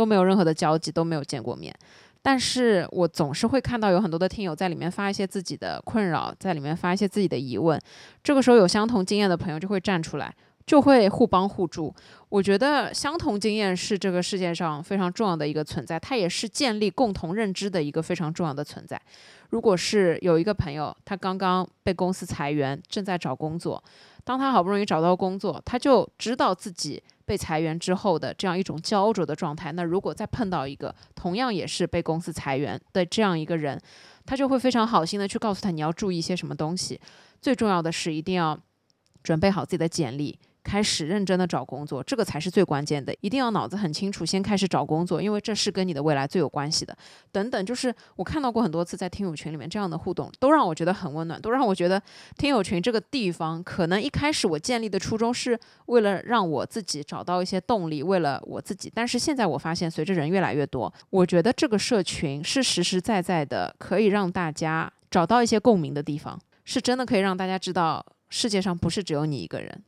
[0.00, 1.74] 都没有任何的交集，都没有见过面。
[2.22, 7.78] 但是我总是会看到有很多的听友在里面发一些自己的困扰，在里面发一些自己的疑问。
[8.24, 10.34] 这个时候有相同经验的朋友就会站出来。
[10.66, 11.92] 就会互帮互助。
[12.28, 19.00] 我觉得相同经验是这个世界上非常重要的一个存在，它也是建立共同认知的一个非常重要的存在。
[19.48, 23.82] 如果是有一个朋友，他刚刚被公司裁员，正在找工作，
[24.22, 29.70] 当他好不容易找到工作，他就知道自己被裁员之后的这样一种焦灼的状态。
[29.70, 33.80] 那如果再碰到一个同样也是被公司裁员的这样一个人，
[34.26, 37.00] 他就会非常好心的去告诉他你要注意一些什么东西。
[37.40, 38.58] 最重要的是一定要
[39.22, 40.36] 准备好自己的简历。
[40.62, 43.14] 开始认真的找工作，这个才是最关键的。
[43.20, 46.96] 一定要脑子很清楚，先开始找工作，因为这是跟你的未来最有关系的。
[47.32, 52.00] 等等，就是我看到过很多次在听友群里面这样的互动，都让我觉得很温暖，都让我觉得
[52.36, 58.90] 听友群这个地方，可能一开始我建立的初衷是为了让我自己找到一些动力，为了我自己。
[58.94, 69.82] 但是现在我发现，随着人越来越多，我觉得这个社群是实实在在的，可以让大家找到一些共鸣的地方，是真的可以让大家知道世界上不是只有你一个人。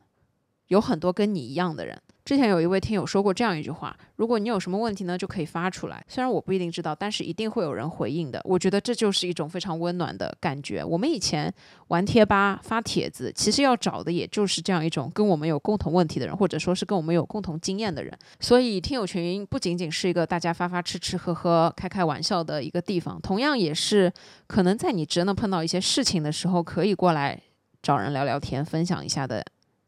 [0.67, 6.03] 有很多跟你一样的人，之前有一位听友说过这样一句话：如果你有什么问题呢，就可以发出来。
[6.07, 8.41] 虽然我不一定知道，但是一定会有人回应的。
[8.45, 10.83] 我觉得这就是一种非常温暖的感觉。
[10.83, 11.53] 我们以前
[11.89, 18.17] 玩贴吧发帖子，其实要找的也就是这样一种跟我们有共同问题的人，或者说是跟我们有共同经验的人。
[18.39, 24.11] 所以听友群不仅仅是一个大家发发吃吃喝喝、开开玩笑的一个地方，同样也是
[24.47, 27.39] 可能在你真的碰到一些事情的时候，可以过来
[27.81, 29.45] 找人聊聊天、分享一下的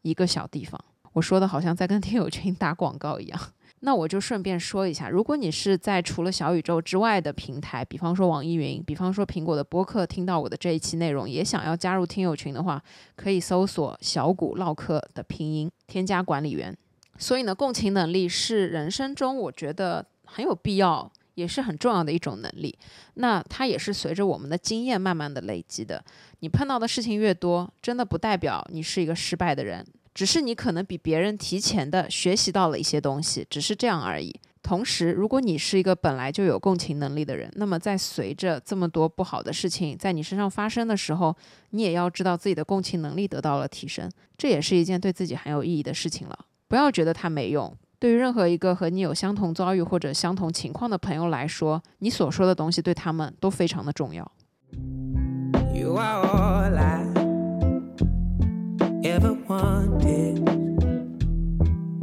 [0.08, 0.82] 一个小地方。
[1.12, 3.40] 我说的好像在跟听友群打广告一样，
[3.80, 12.82] 那我就顺便说一下，如果你是在除了小宇宙之外的平台，比方说网易云，比方说苹果的播客，听到我的这一期内容，也想要加入听友群的话，
[13.16, 16.76] 可以搜索“小谷唠嗑”的拼音，添加管理员。
[17.16, 22.78] 所以呢，共情能力是人生中我觉得很有必要，也是很重要的一种能力。
[23.14, 26.04] 那它也是随着我们的经验慢慢的累积的。
[26.40, 29.82] 你碰到的事情越多，真的不代表你是一个失败的人。
[30.16, 34.34] 只是你可能比别人提前的学习到了一些东西，只是这样而已。
[34.62, 41.36] 同时，如果你是一个本来就有共情能力的人，那么在随着这么多不好的事情在你身上发生的时候，
[41.72, 46.46] 你也要知道自己的共情能力得到了提升，这也是一件对自己很有意义的事情了。
[46.66, 47.70] 不要觉得它没用。
[47.98, 54.32] 对于任何一个和你有相同遭遇或者相同情况的朋友来说，你所说的东西对他们都非常的重要。
[55.76, 56.85] ever
[59.48, 60.38] want it.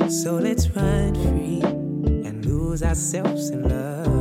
[0.10, 1.62] So let's run free
[2.24, 4.14] and lose ourselves in love.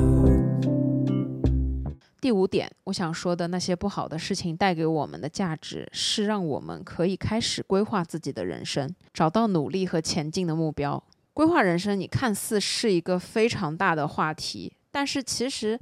[2.21, 11.03] 第五点，我想说的那些不好的事情带给我们的价值，是让我们可以开始规划自己的人生，找到努力和前进的目标。
[11.35, 15.79] 规划人生，你看似是一个非常大的话题，但是其实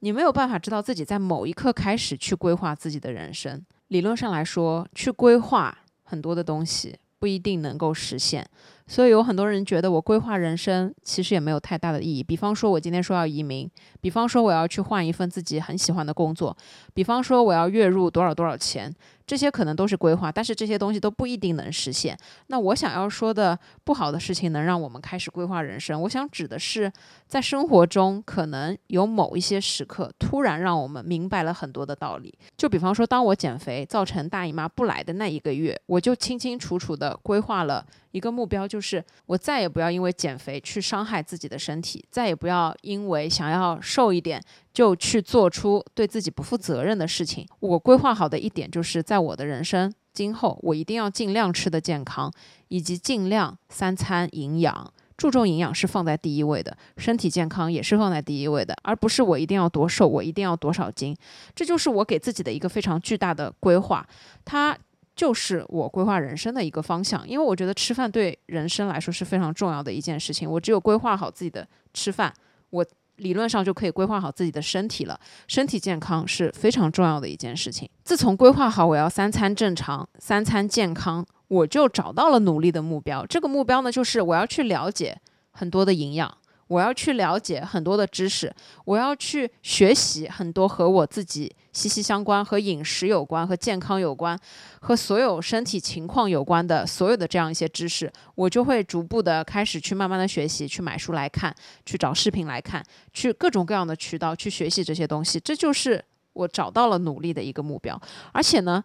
[0.00, 3.62] 你没有办法知道自己在某一刻开始去规划自己的人生。
[3.88, 5.76] 理论上来说，去规划。
[6.12, 8.46] 很多的东西不一定能够实现。
[8.86, 12.22] 所以有很多人觉得我规划人生其实也没有太大的意义。
[12.22, 13.66] 比方说，我今天说要移民；
[14.02, 16.54] 比方说，我要去换一份自己很喜欢的工作；
[16.92, 18.94] 比方说，我要月入多少多少钱。
[19.32, 22.14] 这些可能都是规划，但是这些东西都不一定能实现。
[22.48, 26.02] 那我想要说的不好的事情，能让我们开始规划人生。
[26.02, 26.92] 我想指的是，
[27.26, 32.38] 在生活中可能有某一些时刻，突然让我们明白了很多的道理。
[32.58, 37.86] 就比方说，当我减肥造成大姨妈不来的那一个月，我就清清楚楚地规划了。
[38.10, 44.38] 一个目标就是，我再也不要因为减肥去伤害自己的身体，再也不要因为想要瘦一点
[44.72, 47.46] 就去做出对自己不负责任的事情。
[47.60, 52.32] 我规划好的一点就是，在我的人生今后，我一定要尽量吃的健康，
[52.68, 61.16] 以及尽量三餐营养，注重营养是放在第一位的，身体健康也是放在第一位的，而不是我一定要多瘦，我一定要多少斤。
[61.54, 64.06] 这就是我给自己的一个非常巨大的规划。
[64.44, 64.76] 它。
[65.14, 70.50] 就是我规划人生的一个方向，因为我觉得吃饭对人生来说是非常重要的一件事情。
[70.50, 72.32] 我只有规划好自己的吃饭，
[72.70, 72.84] 我
[73.16, 75.18] 理论上就可以规划好自己的身体了。
[75.48, 77.88] 身体健康是非常重要的一件事情。
[78.04, 83.24] 自从规划好我要三餐正常、三餐健康，我就找到了努力的目标。
[83.26, 86.36] 这个目标呢，就是我要去了解很多的营养。
[86.68, 88.50] 我要去了解很多的知识，
[88.86, 94.38] 我要去学习很多和我自己息息相关、和饮食有关、和健康有关、
[94.80, 101.54] 和所有身体情况有关的所有的这样一些知识，我就会逐步的开始去慢慢的学习，去买书来看，
[101.84, 105.40] 去找视频来看，去各种各样的渠道去学习这些东西。
[105.40, 106.04] 这就是
[106.34, 108.00] 我找到了努力的一个目标，
[108.32, 108.82] 而且呢。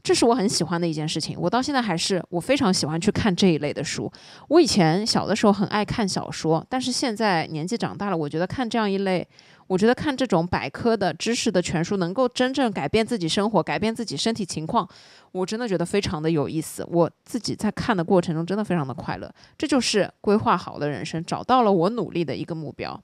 [0.00, 4.10] 这是我很喜欢的一件事情，我到现在还是我非常喜欢去看这一类的书。
[4.46, 9.26] 我以前小的时候很爱看小说，但是现在年纪长大了，我觉得看这样一类，
[9.68, 14.88] 我觉得看这种百科的知识的全书，能够真正改变自己生活、改变自己身体情况，
[15.30, 16.84] 我真的觉得非常的有意思。
[16.90, 19.32] 我自己在看的过程中真的非常的快乐。
[19.56, 23.00] 这就是规划好的人生，找到了我努力的一个目标。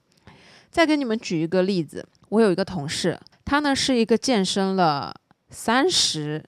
[0.69, 5.15] 再给你们举一个例子，我有一个同事，他呢是一个健身了
[5.49, 6.43] 三十。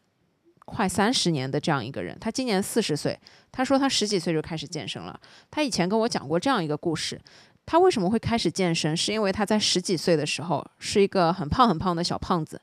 [0.70, 3.18] 快三十年的这样一个人，他今年四十岁。
[3.54, 5.18] 他说他十几岁就开始健身了。
[5.50, 7.18] 他以前跟我讲过这样一个故事：
[7.68, 12.60] 他为什么会开始健身，是因为他在十几岁的时候是一个很胖很胖的小胖子。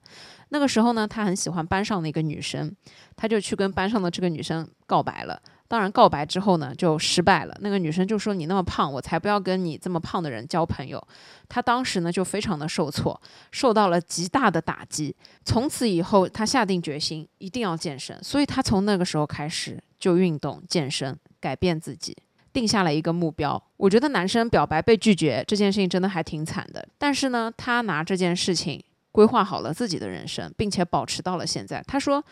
[0.49, 2.75] 那个时候呢，他很喜欢班上的一个女生，
[3.15, 5.41] 他就去跟班上的这个女生告白了。
[5.67, 7.57] 当然，告白之后呢，就失败了。
[7.61, 11.05] 那个女生就说：“你那么胖，我才不要跟你这么胖的人交朋友。”
[11.49, 15.17] 他当时呢，就非常的受挫，受到了极大的打击。
[15.45, 18.23] 从此以后，他下定决心一定要健身。
[18.23, 22.17] 所以他从那个时候开始就运动健身，改变自己，
[22.55, 23.63] 定下了一个目标。
[23.77, 26.89] 我觉得男生表白被拒绝这件事情真的还挺惨的。
[26.97, 28.83] 但是呢，他拿这件事情
[29.13, 31.85] 规划好了自己的人生，并且保持到了现在。
[31.87, 32.25] 他说。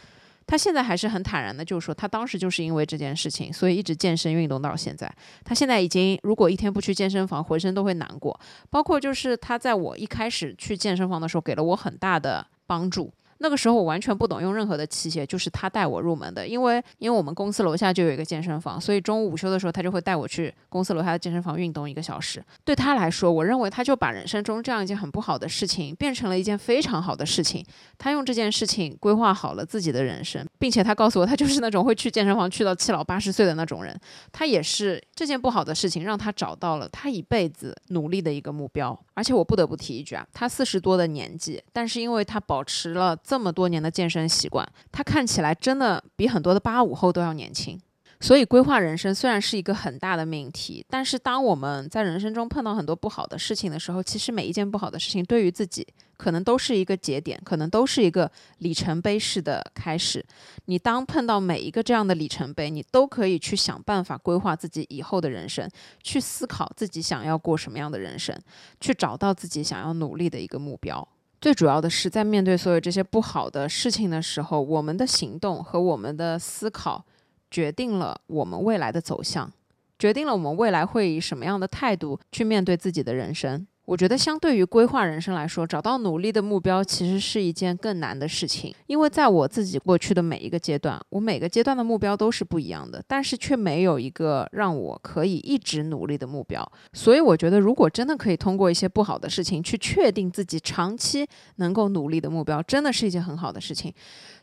[0.44, 5.10] 他现在还是很坦然的，就是说他当时就是因为这件事情，所以一直健身运动到现在。
[5.44, 8.38] 他现在已经如果一天不去健身房，浑身都会难过。
[8.68, 13.12] 包括就是他在我一开始去健身房的时候，给了我很大的帮助。
[13.42, 16.46] 那个时候我完全不懂用任何的器械，就是他带我入门的。
[16.46, 22.42] 因为因为我们公司楼下就有一个健身房，所以中午午休的时候他就会带我去公司楼下的健身房运动一个小时。
[22.64, 27.66] 对他来说，我认为他就把人生中这样一件很不好的事情变成了一件非常好的事情。
[27.98, 33.98] 他用这件事情规划好了自己的人生，并且他告诉我，他就是那种会去健身房去到七老八十岁的那种人。
[34.30, 38.96] 他也是这件不好的事情让他找到了他一辈子努力的一个目标。
[39.14, 47.80] 而且我不得不提一句啊，他四十多的年纪，但是因为他保持了这么多年的健身习惯，他看起来真的比很多的八五后都要年轻。
[48.20, 55.86] 所以规划人生虽然是一个很大的命题，但是当我们在人生中碰到很多不好的事情的时候，其实每一件不好的事情对于自己
[56.18, 60.22] 可能都是一个节点，可能都是一个里程碑式的开始。
[60.66, 65.66] 你当碰到每一个这样的里程碑，你都可以去想办法规划自己以后的人生，
[66.02, 68.38] 去思考自己想要过什么样的人生，
[68.78, 71.08] 去找到自己想要努力的一个目标。
[71.42, 77.04] 最主要的是，在面对所有这些不好的事情的时候，我们的行动和我们的思考。
[77.50, 79.52] 决定了我们未来的走向，
[79.98, 83.66] 决定了我们未来会以什么样的态度去面对自己的人生。
[83.84, 88.72] 我觉得，相对于规划人生来说，找到努力的目标其实是一件更难的事情。
[88.86, 96.66] 因为在我自己过去的每一个阶段，我每个阶段的目标都是不一样的，但是却没有一个让我可以一直努力的目标。
[96.92, 101.26] 所以，我觉得，如果真的可以通过一些不好的事情去确定自己长期
[101.56, 103.92] 能够努力的目标，真的是一件很好的事情。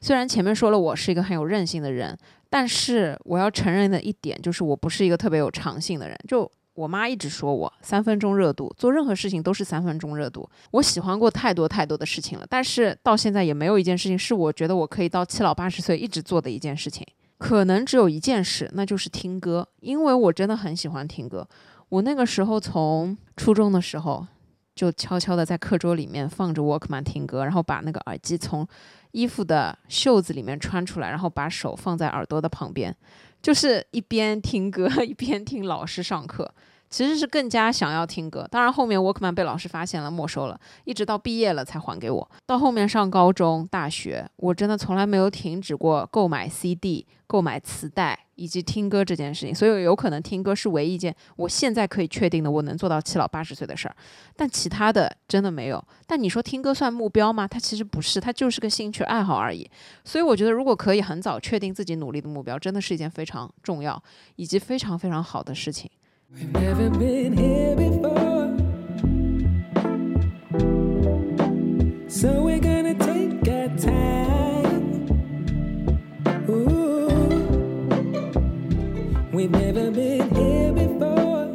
[0.01, 2.15] 虽然前面说了，我是一个很有韧性的人，
[2.49, 6.17] 但是我要承认的一点就是，我不是一个特别有长性的人。
[6.27, 6.49] 就
[6.79, 10.49] 我妈一直说我三分钟热度，做任何事情都是三分钟热度。
[10.71, 17.05] 我喜欢过太多太多的事情了，但是到现在也没有一件事情是我觉得我可以到七老八十岁一直做的一件事情。
[17.37, 21.45] 可能只有一件事，那就是听歌，因为我真的很喜欢听歌。
[21.89, 24.25] 我那个时候从初中的时候
[24.73, 28.65] 就悄悄的在课桌里面放着 Walkman 听歌，然后把那个耳机从
[29.11, 32.95] 衣服的袖子里面穿出来，然后把手放在耳朵的旁边，
[33.41, 36.53] 就是一边听歌 一边听老师上课。
[36.89, 42.31] 其实是更加想要听歌，当然后面 Walkman 被老师发现了，没收了，一直到毕业了才还给我。
[42.45, 49.53] 到后面上高中、大学，我真的从来没有停止过购买 CD、购买磁带以及听歌这件事情。
[49.53, 53.95] 所以有可能听歌是唯一一件我现在可以确定的我能做到七老八十岁的事儿，
[54.35, 55.83] 但其他的真的没有。
[56.07, 57.47] 但你说听歌算目标吗？
[57.47, 59.69] 它其实不是，它就是个兴趣爱好而已。
[60.03, 64.01] 所以我觉得，如果可以很早确定自己努力的目标，真的是一件非常重要
[64.37, 65.87] 以及非常非常好的事情。
[66.31, 68.55] We've never been here before.
[72.07, 75.07] So we're gonna take our time
[79.31, 81.49] we've never been here before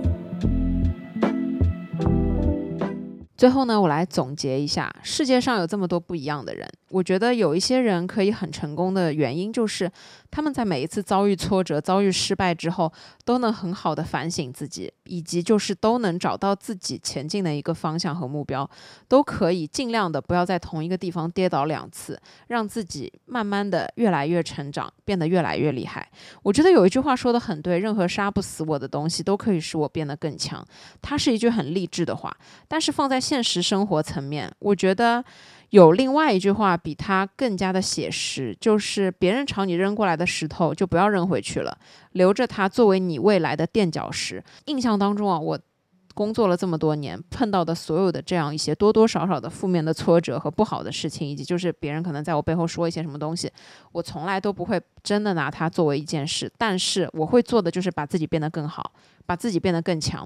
[3.37, 9.91] 最后呢，我来总结一下：世界上有这么多不一样的人，我觉得有一些人可以很成功的原因就是。
[10.35, 12.93] 他们在每一次遭遇挫折、遭遇失败之后，
[13.25, 18.69] 都能很好的反省自己，以及就是都能找到自己前进的一个方向和目标，
[19.07, 26.11] 都可以尽量的不要在同一个地方跌倒两次，让自己慢慢的越来越成长，变得越来越厉害。
[26.43, 30.67] 我觉得有一句话说的很对，任何杀不死我的东西都可以使我变得更强。
[31.01, 32.37] 它是一句很励志的话，
[32.67, 35.25] 但是放在现实生活层面，我觉得。
[35.75, 41.77] 有另外一句话比它更加的写实，就是别人朝你扔过来的石头就不要扔回去了，
[42.13, 44.41] 留着它作为你未来的垫脚石。
[44.67, 45.59] 印象当中啊，我
[46.15, 53.51] 工作了这么多年，碰到的所有的这样一些多多少少的负面的挫折和不好的事情，以及就是别人可能在我背后说一些什么东西，
[53.91, 58.93] 我从来都不会真的拿它作为一件事，但是我会做的就是把自己变得更好，
[59.27, 60.25] 把自己变得更强。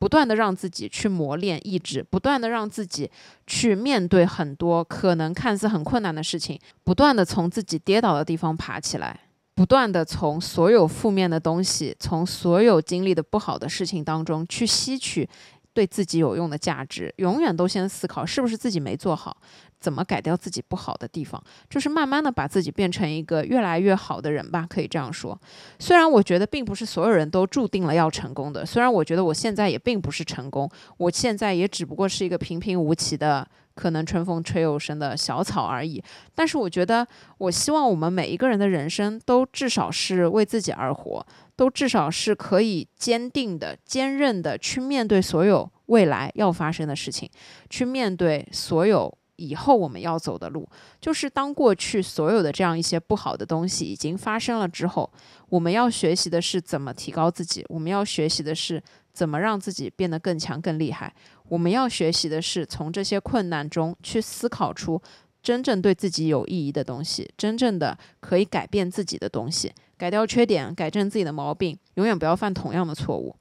[0.00, 3.08] 不断的让自己去磨练意志，不断的让自己
[3.46, 9.20] 去面对很多可能看似很困难的事情，不断的从自己跌倒的地方爬起来，
[9.54, 15.28] 不断的从所有负面的东西，从所有经历的不好的事情当中去吸取
[15.72, 17.12] 对自己有用的价值。
[17.16, 19.36] 永远都先思考是不是自己没做好。
[19.80, 25.40] 怎么改掉自己不好的地方，就是慢慢的把自己变成一个越来越好的人吧，可以这样说。
[25.78, 36.02] 虽然我觉得并不是所有人都注定了要成功的，虽然我觉得我现在也并不是成功，我现在也只不过是一个平平无奇的，可能春风吹又生的小草而已。
[36.34, 37.06] 但是我觉得，
[37.38, 47.30] 我希望我们每一个人的人生都至少是为自己而活，都至少是可以坚定的、坚韧的去面对所有未来要发生的事情，
[47.68, 49.12] 去面对所有。
[49.36, 50.68] 以后我们要走的路，
[51.00, 55.10] 就是当过去所有的这样一些不好的东西已经发生了之后，
[55.48, 58.82] 我们要学习的是怎么提高自己，我们要学习的是
[59.20, 61.12] 怎么让自己变得更强、更厉害。
[61.46, 64.98] 我们要学习的是从这些困难中去思考出
[65.42, 73.36] 真正对自己有意义的东西，真正的可以改变自己的东西，改掉缺点，改正自己的毛病，永远不要犯同样的错误。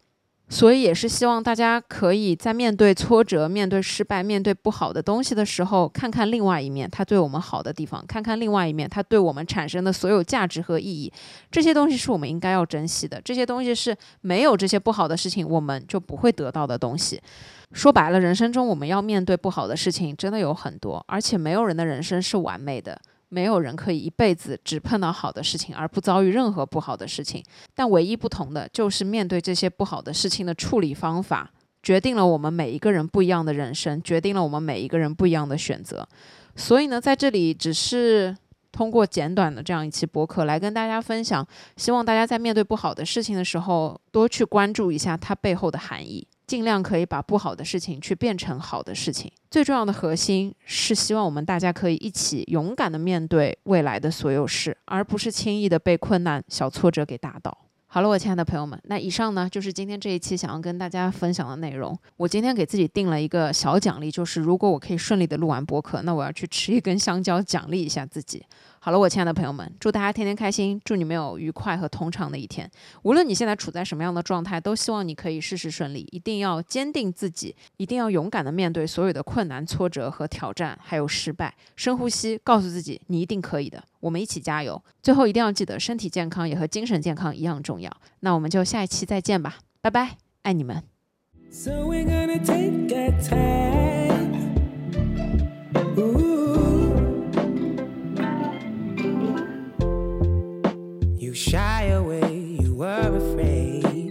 [0.52, 11.14] 所以也是希望大家可以在面对挫折、面对失败、面对不好的东西的时候，看看另外一面，它对我们好的地方；看看另外一面，它对我们产生的所有价值和意义。
[11.52, 13.22] 这些东西是我们应该要珍惜的。
[13.24, 17.22] 这些东西是没有这些不好的事情，我们就不会得到的东西。
[17.72, 23.00] 说白了，人生中我们要面对不好的事情，真的有很多，而且没有人的人生是完美的。
[23.30, 27.44] 没有人可以一辈子只碰到好的事情，而不遭遇任何不好的事情。
[27.74, 31.52] 但唯一不同的就是面对这些不好的事情的处理方法，
[31.82, 36.08] 决定了我们每一个人不一样的人生，决定了我们每一个人不一样的选择。
[36.56, 38.36] 所以呢，在这里只是
[38.72, 41.46] 通过简短的这样一期博客来跟大家分享，
[41.78, 46.28] 希望大家在面对不好的事情的时候，多去关注一下它背后的含义。
[46.50, 49.32] 尽量可以把不好的事情去变成好的事情。
[49.52, 57.56] 最重要的核心是希望我们大家可以一起勇敢的面对未来的所有事，而不是轻易的被困难、小挫折给打倒。
[57.86, 61.95] 好了，我亲爱的朋友们，那以上呢就是今天这一期想要跟大家分享的内容。
[62.18, 68.43] 我今天给自己定了一个小奖励，就是如果我可以顺利的录完播客，那我要去吃一根香蕉奖励一下自己。
[68.82, 72.70] 好了，我亲爱的朋友们，祝大家天天开心，祝你们有愉快和通畅的一天。
[73.04, 76.08] 无论你现在处在什么样的状态，都希望你可以事事顺利。
[76.12, 81.54] 一定要坚定自己，一定要勇敢的面对所有的困难、挫折和挑战，还有失败。
[81.76, 83.84] 深呼吸，告诉自己，你一定可以的。
[84.00, 84.82] 我们一起加油。
[85.04, 87.92] 最后一定要记得，身体健康也和精神健康一样重要。
[88.22, 90.82] 那我们就下一期再见吧，拜拜，爱你们。
[92.50, 94.09] You
[101.40, 104.04] shy away, you were afraid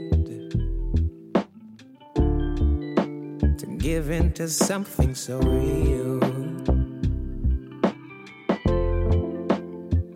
[3.58, 6.24] to give in to something so real.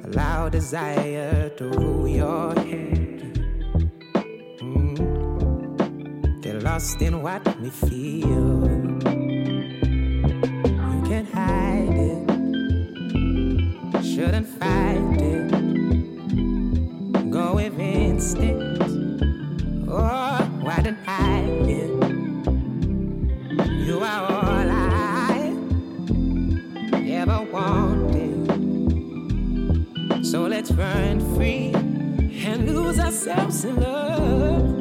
[0.05, 3.45] Allow desire to rule your head.
[4.63, 4.97] Mm.
[6.41, 8.71] Get lost in what we feel.
[10.89, 12.25] You can't hide it,
[14.03, 15.52] shouldn't fight it
[18.23, 18.83] with instinct.
[19.89, 21.43] Oh, why didn't I?
[23.85, 25.55] You are all I
[27.05, 28.47] ever wanted.
[30.25, 34.72] So let's run free and lose ourselves in love.